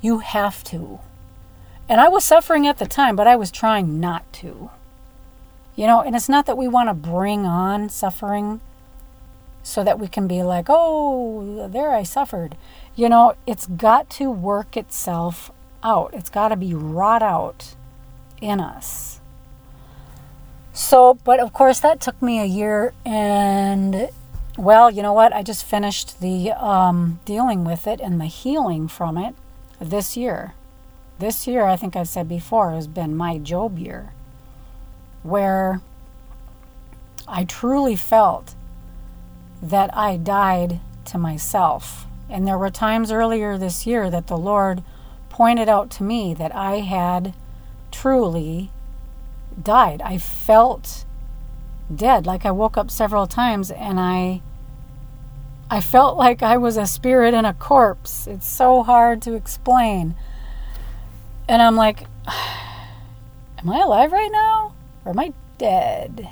You 0.00 0.18
have 0.18 0.62
to. 0.64 1.00
And 1.88 2.00
I 2.00 2.08
was 2.08 2.24
suffering 2.24 2.66
at 2.66 2.78
the 2.78 2.86
time, 2.86 3.16
but 3.16 3.26
I 3.26 3.36
was 3.36 3.50
trying 3.50 3.98
not 3.98 4.30
to. 4.34 4.70
You 5.74 5.86
know, 5.86 6.00
and 6.00 6.14
it's 6.14 6.28
not 6.28 6.46
that 6.46 6.58
we 6.58 6.68
want 6.68 6.88
to 6.88 6.94
bring 6.94 7.46
on 7.46 7.88
suffering 7.88 8.60
so 9.62 9.84
that 9.84 9.98
we 9.98 10.08
can 10.08 10.26
be 10.26 10.42
like, 10.42 10.66
oh, 10.68 11.68
there 11.68 11.90
I 11.90 12.02
suffered. 12.02 12.56
You 12.94 13.08
know, 13.08 13.34
it's 13.46 13.66
got 13.66 14.10
to 14.10 14.30
work 14.30 14.76
itself 14.76 15.50
out, 15.82 16.12
it's 16.12 16.30
got 16.30 16.48
to 16.48 16.56
be 16.56 16.74
wrought 16.74 17.22
out 17.22 17.74
in 18.40 18.60
us. 18.60 19.20
So, 20.72 21.18
but 21.24 21.40
of 21.40 21.52
course, 21.52 21.80
that 21.80 22.00
took 22.00 22.20
me 22.20 22.40
a 22.40 22.44
year, 22.44 22.92
and 23.04 24.10
well, 24.56 24.90
you 24.90 25.02
know 25.02 25.12
what? 25.12 25.32
I 25.32 25.42
just 25.42 25.64
finished 25.64 26.20
the 26.20 26.52
um, 26.52 27.20
dealing 27.24 27.64
with 27.64 27.86
it 27.86 28.00
and 28.00 28.20
the 28.20 28.26
healing 28.26 28.88
from 28.88 29.16
it 29.16 29.34
this 29.80 30.16
year. 30.16 30.54
This 31.18 31.46
year, 31.46 31.64
I 31.64 31.76
think 31.76 31.96
I've 31.96 32.08
said 32.08 32.28
before, 32.28 32.70
has 32.70 32.86
been 32.86 33.16
my 33.16 33.38
Job 33.38 33.78
year, 33.78 34.12
where 35.22 35.80
I 37.26 37.44
truly 37.44 37.96
felt 37.96 38.54
that 39.60 39.94
I 39.96 40.16
died 40.16 40.80
to 41.06 41.18
myself. 41.18 42.06
And 42.30 42.46
there 42.46 42.58
were 42.58 42.70
times 42.70 43.10
earlier 43.10 43.58
this 43.58 43.86
year 43.86 44.10
that 44.10 44.28
the 44.28 44.38
Lord 44.38 44.82
pointed 45.28 45.68
out 45.68 45.90
to 45.90 46.02
me 46.02 46.34
that 46.34 46.54
I 46.54 46.80
had 46.80 47.34
truly 47.90 48.70
died. 49.60 50.00
I 50.02 50.18
felt 50.18 51.04
dead. 51.92 52.26
Like 52.26 52.44
I 52.44 52.50
woke 52.50 52.76
up 52.76 52.90
several 52.90 53.26
times 53.26 53.70
and 53.70 53.98
I 53.98 54.42
I 55.70 55.80
felt 55.80 56.16
like 56.16 56.42
I 56.42 56.56
was 56.56 56.76
a 56.76 56.86
spirit 56.86 57.34
in 57.34 57.44
a 57.44 57.52
corpse. 57.52 58.26
It's 58.26 58.48
so 58.48 58.82
hard 58.82 59.20
to 59.22 59.34
explain. 59.34 60.14
And 61.46 61.60
I'm 61.60 61.76
like, 61.76 62.06
am 62.26 63.68
I 63.68 63.80
alive 63.80 64.12
right 64.12 64.32
now? 64.32 64.74
Or 65.04 65.10
am 65.10 65.18
I 65.18 65.32
dead? 65.58 66.28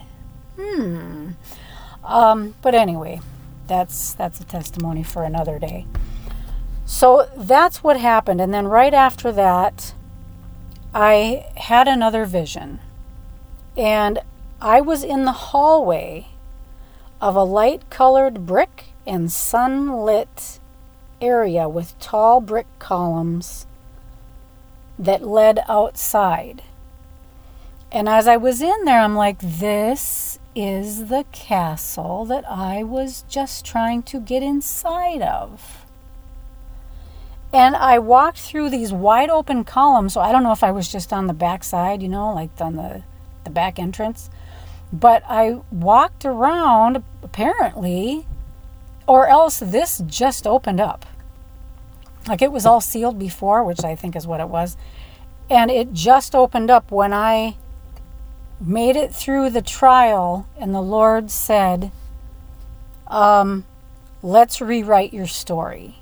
Hmm. 0.59 1.33
Um, 2.03 2.55
but 2.63 2.75
anyway, 2.75 3.21
that's 3.67 4.15
that's 4.15 4.41
a 4.41 4.45
testimony 4.45 5.03
for 5.03 5.23
another 5.23 5.59
day. 5.59 5.87
So 6.87 7.29
that's 7.37 7.83
what 7.83 7.99
happened. 7.99 8.41
And 8.41 8.55
then 8.55 8.69
right 8.69 8.95
after 8.95 9.33
that, 9.33 9.93
I 10.95 11.47
had 11.57 11.89
another 11.89 12.25
vision. 12.25 12.81
And 13.77 14.21
I 14.63 14.81
was 14.81 15.05
in 15.05 15.27
the 15.27 15.33
hallway 15.33 16.29
of 17.21 17.37
a 17.37 17.43
light 17.43 17.91
colored 17.91 18.47
brick 18.47 18.95
and 19.07 19.31
sunlit 19.31 20.61
area 21.21 21.69
with 21.69 21.99
tall 21.99 22.41
brick 22.41 22.67
columns 22.79 23.67
that 24.99 25.23
led 25.23 25.61
outside. 25.69 26.63
And 27.93 28.09
as 28.09 28.27
I 28.27 28.37
was 28.37 28.61
in 28.61 28.85
there, 28.85 29.01
I'm 29.01 29.15
like, 29.15 29.39
this 29.39 30.39
is 30.55 31.09
the 31.09 31.25
castle 31.33 32.25
that 32.25 32.45
I 32.51 32.83
was 32.83 33.25
just 33.29 33.65
trying 33.65 34.03
to 34.05 34.21
get 34.21 34.43
inside 34.43 35.23
of. 35.23 35.85
And 37.53 37.77
I 37.77 37.99
walked 37.99 38.39
through 38.39 38.71
these 38.71 38.93
wide 38.93 39.31
open 39.31 39.65
columns. 39.65 40.15
So 40.15 40.21
I 40.21 40.33
don't 40.33 40.43
know 40.43 40.53
if 40.53 40.65
I 40.65 40.73
was 40.73 40.91
just 40.91 41.13
on 41.13 41.27
the 41.27 41.35
back 41.35 41.63
side, 41.63 42.03
you 42.03 42.09
know, 42.09 42.35
like 42.35 42.51
on 42.61 42.77
the, 42.77 43.03
the 43.45 43.51
back 43.51 43.79
entrance. 43.79 44.29
But 44.93 45.23
I 45.29 45.61
walked 45.71 46.25
around, 46.25 47.03
apparently, 47.23 48.27
or 49.07 49.29
else 49.29 49.59
this 49.59 50.03
just 50.07 50.47
opened 50.47 50.81
up. 50.81 51.07
Like 52.29 52.43
it 52.43 52.53
was 52.53 52.67
all 52.67 52.81
sealed 52.81 53.19
before, 53.19 53.63
which 53.65 53.85
I 53.85 53.95
think 53.95 54.17
is 54.17 54.27
what 54.27 54.41
it 54.41 54.49
was. 54.49 54.77
And 55.49 55.71
it 55.71 55.93
just 55.93 56.35
opened 56.35 56.71
up 56.71 56.91
when 56.91 57.13
I 57.13 57.57
made 58.61 58.97
it 58.97 59.15
through 59.15 59.51
the 59.51 59.63
trial, 59.63 60.49
and 60.59 60.75
the 60.75 60.81
Lord 60.81 61.31
said, 61.31 61.93
um, 63.07 63.65
Let's 64.23 64.61
rewrite 64.61 65.13
your 65.13 65.27
story. 65.27 65.97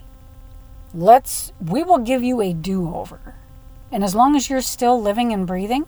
Let's, 0.94 1.52
we 1.60 1.82
will 1.82 1.98
give 1.98 2.22
you 2.22 2.40
a 2.40 2.52
do 2.54 2.94
over. 2.94 3.34
And 3.92 4.02
as 4.02 4.14
long 4.14 4.34
as 4.34 4.48
you're 4.48 4.62
still 4.62 5.00
living 5.00 5.32
and 5.32 5.46
breathing, 5.46 5.86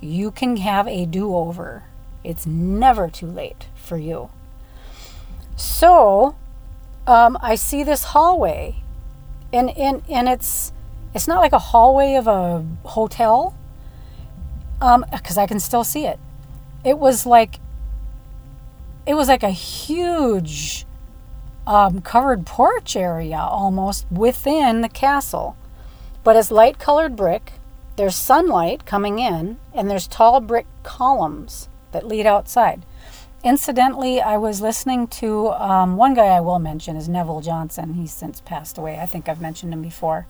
you 0.00 0.30
can 0.30 0.58
have 0.58 0.86
a 0.86 1.06
do 1.06 1.34
over. 1.34 1.84
It's 2.22 2.46
never 2.46 3.08
too 3.08 3.26
late 3.26 3.66
for 3.74 3.96
you. 3.96 4.30
So 5.60 6.36
um, 7.06 7.36
I 7.42 7.54
see 7.54 7.84
this 7.84 8.02
hallway, 8.04 8.82
and, 9.52 9.68
and, 9.76 10.02
and 10.08 10.26
it's, 10.26 10.72
it's 11.14 11.28
not 11.28 11.40
like 11.40 11.52
a 11.52 11.58
hallway 11.58 12.14
of 12.14 12.26
a 12.26 12.64
hotel, 12.84 13.54
because 14.78 15.36
um, 15.36 15.42
I 15.42 15.46
can 15.46 15.60
still 15.60 15.84
see 15.84 16.06
it. 16.06 16.18
It 16.82 16.98
was 16.98 17.26
like, 17.26 17.60
it 19.04 19.12
was 19.12 19.28
like 19.28 19.42
a 19.42 19.50
huge 19.50 20.86
um, 21.66 22.00
covered 22.00 22.46
porch 22.46 22.96
area 22.96 23.36
almost 23.36 24.06
within 24.10 24.80
the 24.80 24.88
castle. 24.88 25.58
But 26.24 26.36
it's 26.36 26.50
light 26.50 26.78
colored 26.78 27.16
brick. 27.16 27.52
There's 27.96 28.16
sunlight 28.16 28.86
coming 28.86 29.18
in, 29.18 29.58
and 29.74 29.90
there's 29.90 30.08
tall 30.08 30.40
brick 30.40 30.66
columns 30.84 31.68
that 31.92 32.06
lead 32.06 32.24
outside. 32.24 32.86
Incidentally, 33.42 34.20
I 34.20 34.36
was 34.36 34.60
listening 34.60 35.06
to 35.08 35.48
um, 35.52 35.96
one 35.96 36.12
guy 36.12 36.26
I 36.26 36.40
will 36.40 36.58
mention 36.58 36.96
is 36.96 37.08
Neville 37.08 37.40
Johnson. 37.40 37.94
He's 37.94 38.12
since 38.12 38.42
passed 38.42 38.76
away. 38.76 38.98
I 38.98 39.06
think 39.06 39.28
I've 39.28 39.40
mentioned 39.40 39.72
him 39.72 39.80
before. 39.80 40.26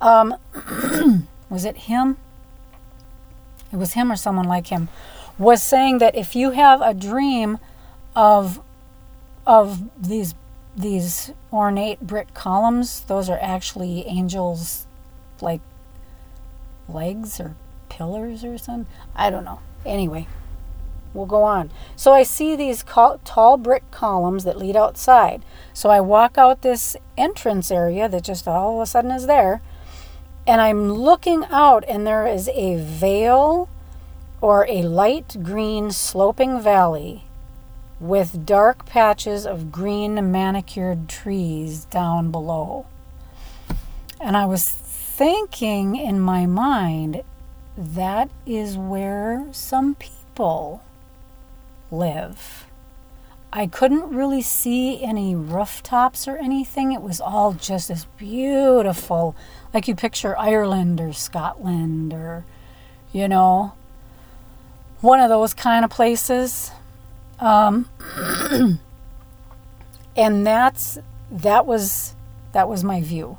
Um, 0.00 0.36
was 1.48 1.64
it 1.64 1.76
him? 1.76 2.16
It 3.72 3.76
was 3.76 3.92
him 3.92 4.10
or 4.10 4.16
someone 4.16 4.46
like 4.46 4.66
him. 4.66 4.88
Was 5.38 5.62
saying 5.62 5.98
that 5.98 6.16
if 6.16 6.34
you 6.34 6.50
have 6.50 6.80
a 6.80 6.94
dream 6.94 7.58
of 8.16 8.60
of 9.46 9.82
these 10.00 10.34
these 10.76 11.30
ornate 11.52 12.00
brick 12.00 12.34
columns, 12.34 13.02
those 13.02 13.30
are 13.30 13.38
actually 13.40 14.06
angels, 14.06 14.86
like 15.40 15.60
legs 16.88 17.38
or 17.38 17.54
pillars 17.88 18.44
or 18.44 18.58
something. 18.58 18.92
I 19.14 19.30
don't 19.30 19.44
know. 19.44 19.60
Anyway, 19.84 20.26
we'll 21.16 21.26
go 21.26 21.42
on. 21.42 21.70
So 21.96 22.12
I 22.12 22.22
see 22.22 22.54
these 22.54 22.84
tall 22.84 23.56
brick 23.56 23.90
columns 23.90 24.44
that 24.44 24.58
lead 24.58 24.76
outside. 24.76 25.42
So 25.72 25.90
I 25.90 26.00
walk 26.00 26.38
out 26.38 26.62
this 26.62 26.96
entrance 27.16 27.70
area 27.70 28.08
that 28.08 28.24
just 28.24 28.46
all 28.46 28.76
of 28.76 28.82
a 28.82 28.86
sudden 28.86 29.10
is 29.10 29.26
there, 29.26 29.62
and 30.46 30.60
I'm 30.60 30.92
looking 30.92 31.44
out, 31.50 31.84
and 31.88 32.06
there 32.06 32.26
is 32.26 32.48
a 32.50 32.76
vale 32.76 33.68
or 34.40 34.66
a 34.68 34.82
light 34.82 35.36
green 35.42 35.90
sloping 35.90 36.60
valley 36.60 37.24
with 37.98 38.44
dark 38.44 38.84
patches 38.84 39.46
of 39.46 39.72
green 39.72 40.30
manicured 40.30 41.08
trees 41.08 41.86
down 41.86 42.30
below. 42.30 42.86
And 44.20 44.36
I 44.36 44.44
was 44.44 44.68
thinking 44.68 45.96
in 45.96 46.20
my 46.20 46.46
mind, 46.46 47.22
that 47.76 48.30
is 48.46 48.76
where 48.78 49.46
some 49.50 49.94
people 49.94 50.82
live. 51.90 52.66
I 53.52 53.66
couldn't 53.66 54.10
really 54.10 54.42
see 54.42 55.02
any 55.02 55.34
rooftops 55.34 56.28
or 56.28 56.36
anything. 56.36 56.92
It 56.92 57.00
was 57.00 57.20
all 57.20 57.54
just 57.54 57.88
this 57.88 58.04
beautiful, 58.16 59.34
like 59.72 59.88
you 59.88 59.94
picture 59.94 60.36
Ireland 60.38 61.00
or 61.00 61.12
Scotland 61.12 62.12
or, 62.12 62.44
you 63.12 63.28
know, 63.28 63.72
one 65.00 65.20
of 65.20 65.30
those 65.30 65.54
kind 65.54 65.84
of 65.84 65.90
places. 65.90 66.70
Um, 67.38 67.88
and 70.16 70.46
that's 70.46 70.98
that 71.30 71.66
was 71.66 72.14
that 72.52 72.68
was 72.68 72.84
my 72.84 73.00
view. 73.00 73.38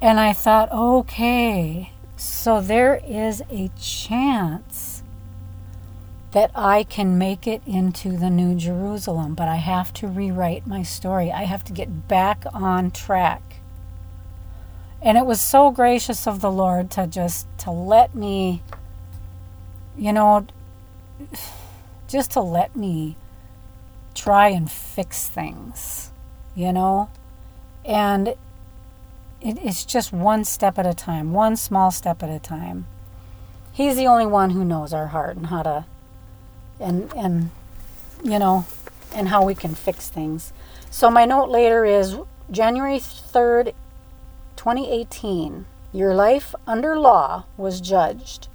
And 0.00 0.20
I 0.20 0.32
thought, 0.32 0.70
okay, 0.72 1.92
so 2.16 2.60
there 2.60 3.00
is 3.06 3.42
a 3.50 3.70
chance 3.80 4.95
that 6.32 6.50
I 6.54 6.84
can 6.84 7.18
make 7.18 7.46
it 7.46 7.62
into 7.66 8.16
the 8.16 8.30
New 8.30 8.56
Jerusalem, 8.56 9.34
but 9.34 9.48
I 9.48 9.56
have 9.56 9.92
to 9.94 10.06
rewrite 10.06 10.66
my 10.66 10.82
story. 10.82 11.32
I 11.32 11.44
have 11.44 11.64
to 11.64 11.72
get 11.72 12.08
back 12.08 12.44
on 12.52 12.90
track. 12.90 13.42
And 15.00 15.16
it 15.16 15.24
was 15.24 15.40
so 15.40 15.70
gracious 15.70 16.26
of 16.26 16.40
the 16.40 16.50
Lord 16.50 16.90
to 16.92 17.06
just 17.06 17.46
to 17.58 17.70
let 17.70 18.14
me 18.14 18.62
you 19.96 20.12
know 20.12 20.46
just 22.08 22.32
to 22.32 22.40
let 22.40 22.76
me 22.76 23.16
try 24.14 24.48
and 24.48 24.70
fix 24.70 25.28
things, 25.28 26.10
you 26.54 26.72
know? 26.72 27.10
And 27.84 28.28
it, 28.28 28.36
it's 29.40 29.84
just 29.84 30.12
one 30.12 30.44
step 30.44 30.78
at 30.78 30.86
a 30.86 30.94
time, 30.94 31.32
one 31.32 31.56
small 31.56 31.90
step 31.90 32.22
at 32.22 32.30
a 32.30 32.38
time. 32.38 32.86
He's 33.72 33.96
the 33.96 34.06
only 34.06 34.26
one 34.26 34.50
who 34.50 34.64
knows 34.64 34.92
our 34.92 35.08
heart 35.08 35.36
and 35.36 35.46
how 35.46 35.62
to, 35.62 35.84
and, 36.80 37.12
and, 37.14 37.50
you 38.22 38.38
know, 38.38 38.66
and 39.14 39.28
how 39.28 39.44
we 39.44 39.54
can 39.54 39.74
fix 39.74 40.08
things. 40.08 40.52
So 40.90 41.10
my 41.10 41.24
note 41.24 41.48
later 41.48 41.84
is 41.84 42.16
January 42.50 42.98
3rd, 42.98 43.74
2018. 44.56 45.66
Your 45.92 46.14
life 46.14 46.54
under 46.66 46.98
law 46.98 47.44
was 47.56 47.80
judged. 47.80 48.48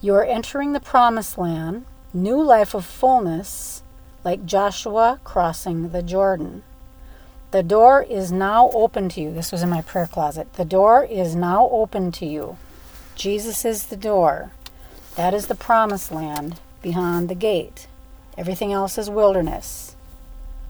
You 0.00 0.14
are 0.14 0.24
entering 0.24 0.72
the 0.72 0.80
promised 0.80 1.38
land 1.38 1.86
new 2.14 2.42
life 2.42 2.74
of 2.74 2.84
fullness, 2.84 3.82
like 4.24 4.44
Joshua 4.44 5.20
crossing 5.24 5.90
the 5.90 6.02
Jordan. 6.02 6.62
The 7.52 7.62
door 7.62 8.02
is 8.02 8.32
now 8.32 8.70
open 8.70 9.08
to 9.10 9.20
you. 9.20 9.32
This 9.32 9.52
was 9.52 9.62
in 9.62 9.68
my 9.68 9.82
prayer 9.82 10.06
closet. 10.06 10.54
The 10.54 10.64
door 10.64 11.04
is 11.04 11.34
now 11.34 11.68
open 11.70 12.12
to 12.12 12.26
you. 12.26 12.56
Jesus 13.14 13.64
is 13.64 13.86
the 13.86 13.96
door. 13.96 14.52
That 15.16 15.34
is 15.34 15.46
the 15.46 15.54
promised 15.54 16.10
land 16.10 16.60
beyond 16.82 17.28
the 17.28 17.34
gate. 17.34 17.86
Everything 18.36 18.72
else 18.72 18.98
is 18.98 19.08
wilderness. 19.08 19.96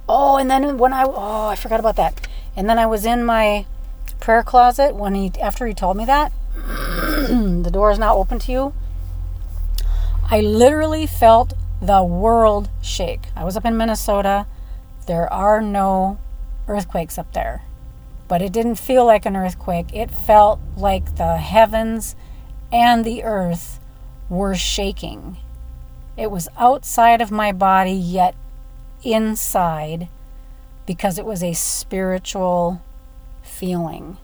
Oh, 0.08 0.36
and 0.36 0.50
then 0.50 0.78
when 0.78 0.92
I 0.92 1.04
oh, 1.04 1.48
I 1.48 1.56
forgot 1.56 1.80
about 1.80 1.96
that. 1.96 2.28
And 2.54 2.68
then 2.68 2.78
I 2.78 2.86
was 2.86 3.06
in 3.06 3.24
my 3.24 3.66
prayer 4.20 4.42
closet 4.42 4.94
when 4.94 5.14
he 5.14 5.32
after 5.40 5.66
he 5.66 5.74
told 5.74 5.96
me 5.96 6.04
that 6.04 6.32
the 6.54 7.70
door 7.72 7.90
is 7.90 7.98
now 7.98 8.16
open 8.16 8.38
to 8.40 8.52
you. 8.52 8.74
I 10.30 10.40
literally 10.40 11.06
felt 11.06 11.54
the 11.80 12.02
world 12.02 12.68
shake. 12.80 13.22
I 13.36 13.44
was 13.44 13.56
up 13.56 13.64
in 13.64 13.76
Minnesota. 13.76 14.46
There 15.06 15.30
are 15.32 15.60
no 15.60 16.18
earthquakes 16.68 17.18
up 17.18 17.32
there. 17.32 17.62
But 18.28 18.40
it 18.40 18.52
didn't 18.52 18.76
feel 18.76 19.04
like 19.04 19.26
an 19.26 19.36
earthquake. 19.36 19.88
It 19.92 20.10
felt 20.10 20.60
like 20.76 21.16
the 21.16 21.36
heavens 21.36 22.16
and 22.72 23.04
the 23.04 23.24
earth 23.24 23.78
were 24.28 24.54
shaking. 24.54 25.36
It 26.16 26.30
was 26.30 26.48
outside 26.58 27.20
of 27.20 27.30
my 27.30 27.52
body, 27.52 27.92
yet 27.92 28.34
inside, 29.02 30.08
because 30.86 31.18
it 31.18 31.24
was 31.24 31.42
a 31.42 31.54
spiritual 31.54 32.82
feeling. 33.42 34.18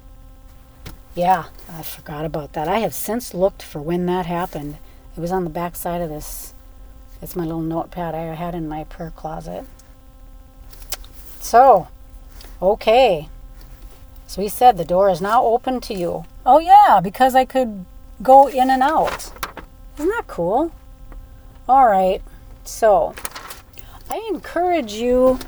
Yeah, 1.14 1.46
I 1.72 1.82
forgot 1.82 2.24
about 2.24 2.52
that. 2.52 2.68
I 2.68 2.78
have 2.78 2.94
since 2.94 3.34
looked 3.34 3.62
for 3.62 3.80
when 3.80 4.06
that 4.06 4.26
happened. 4.26 4.78
It 5.16 5.20
was 5.20 5.32
on 5.32 5.44
the 5.44 5.50
back 5.50 5.74
side 5.74 6.00
of 6.00 6.10
this. 6.10 6.54
It's 7.20 7.34
my 7.34 7.44
little 7.44 7.60
notepad 7.60 8.14
I 8.14 8.34
had 8.34 8.54
in 8.54 8.68
my 8.68 8.84
prayer 8.84 9.10
closet. 9.10 9.64
So, 11.40 11.88
okay. 12.62 13.28
So 14.26 14.42
he 14.42 14.48
said 14.48 14.76
the 14.76 14.84
door 14.84 15.08
is 15.10 15.20
now 15.20 15.42
open 15.42 15.80
to 15.80 15.94
you. 15.94 16.24
Oh, 16.44 16.58
yeah, 16.58 17.00
because 17.02 17.34
I 17.34 17.44
could 17.44 17.86
go 18.22 18.46
in 18.46 18.70
and 18.70 18.82
out. 18.82 19.32
Isn't 19.96 20.08
that 20.08 20.26
cool? 20.26 20.70
All 21.68 21.86
right. 21.86 22.22
So, 22.64 23.14
I 24.08 24.26
encourage 24.30 24.94
you 24.94 25.38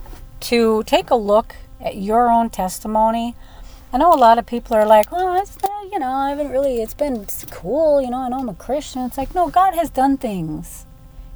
to 0.40 0.82
take 0.82 1.08
a 1.08 1.14
look 1.14 1.56
at 1.80 1.96
your 1.96 2.30
own 2.30 2.50
testimony. 2.50 3.34
I 3.90 3.96
know 3.96 4.12
a 4.12 4.20
lot 4.20 4.38
of 4.38 4.44
people 4.44 4.76
are 4.76 4.84
like, 4.84 5.10
well, 5.10 5.40
it's 5.40 5.56
not, 5.62 5.90
you 5.90 5.98
know, 5.98 6.10
I 6.10 6.28
haven't 6.28 6.50
really, 6.50 6.82
it's 6.82 6.92
been 6.92 7.26
cool, 7.50 8.02
you 8.02 8.10
know, 8.10 8.18
I 8.18 8.28
know 8.28 8.40
I'm 8.40 8.50
a 8.50 8.54
Christian. 8.54 9.02
It's 9.02 9.16
like, 9.16 9.34
no, 9.34 9.48
God 9.48 9.74
has 9.74 9.88
done 9.88 10.18
things. 10.18 10.84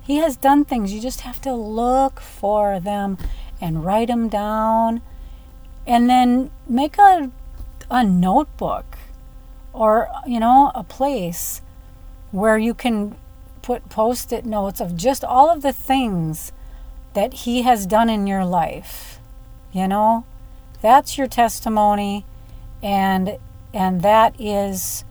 He 0.03 0.17
has 0.17 0.37
done 0.37 0.67
things. 0.67 0.93
You 0.93 1.01
just 1.01 1.23
have 1.23 1.41
to 1.43 1.55
look 1.55 2.21
for 2.21 2.79
them 2.79 3.17
and 3.63 3.87
write 3.87 4.09
them 4.09 4.29
down 4.29 5.01
and 5.87 6.11
then 6.11 6.51
make 6.69 6.99
a, 6.99 7.31
a 7.91 8.05
notebook 8.05 8.99
or, 9.73 10.11
you 10.27 10.39
know, 10.39 10.73
a 10.75 10.85
place 10.85 11.63
where 12.33 12.59
you 12.59 12.75
can 12.75 13.17
put 13.65 13.89
post 13.89 14.33
it 14.33 14.45
notes 14.45 14.81
of 14.81 14.97
just 14.97 15.25
all 15.25 15.51
of 15.51 15.63
the 15.63 15.73
things 15.73 16.53
that 17.15 17.33
He 17.33 17.63
has 17.63 17.87
done 17.87 18.11
in 18.11 18.27
your 18.27 18.45
life. 18.45 19.19
You 19.73 19.89
know, 19.89 20.25
that's 20.81 21.19
your 21.19 21.27
testimony 21.27 22.25
and 22.83 23.39
and 23.73 24.03
that 24.03 24.39
is 24.41 25.05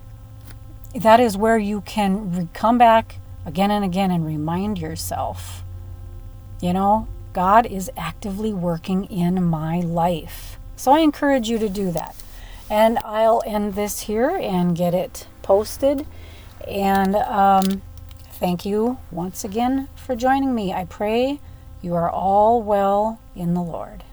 that 0.95 1.19
is 1.19 1.35
where 1.35 1.57
you 1.57 1.81
can 1.81 2.31
re- 2.31 2.47
come 2.53 2.77
back 2.77 3.15
again 3.45 3.71
and 3.71 3.83
again 3.83 4.11
and 4.11 4.25
remind 4.25 4.77
yourself 4.77 5.63
you 6.63 6.71
know? 6.71 7.09
God 7.33 7.65
is 7.65 7.91
actively 7.97 8.53
working 8.53 9.03
in 9.05 9.43
my 9.43 9.81
life. 9.81 10.57
So 10.77 10.93
i 10.93 10.99
encourage 10.99 11.49
you 11.49 11.59
to 11.59 11.67
do 11.67 11.91
that. 11.91 12.15
And 12.69 12.99
i'll 12.99 13.43
end 13.45 13.73
this 13.73 14.01
here 14.01 14.29
and 14.29 14.75
get 14.75 14.93
it 14.93 15.27
posted. 15.41 16.05
And 16.65 17.15
um, 17.17 17.81
thank 18.43 18.65
you 18.65 18.97
once 19.09 19.45
again 19.45 19.87
for 19.95 20.17
joining 20.17 20.53
me. 20.53 20.73
I 20.73 20.83
pray 20.83 21.39
you 21.81 21.95
are 21.95 22.11
all 22.11 22.61
well 22.61 23.21
in 23.37 23.53
the 23.53 23.61
lord 23.61 24.03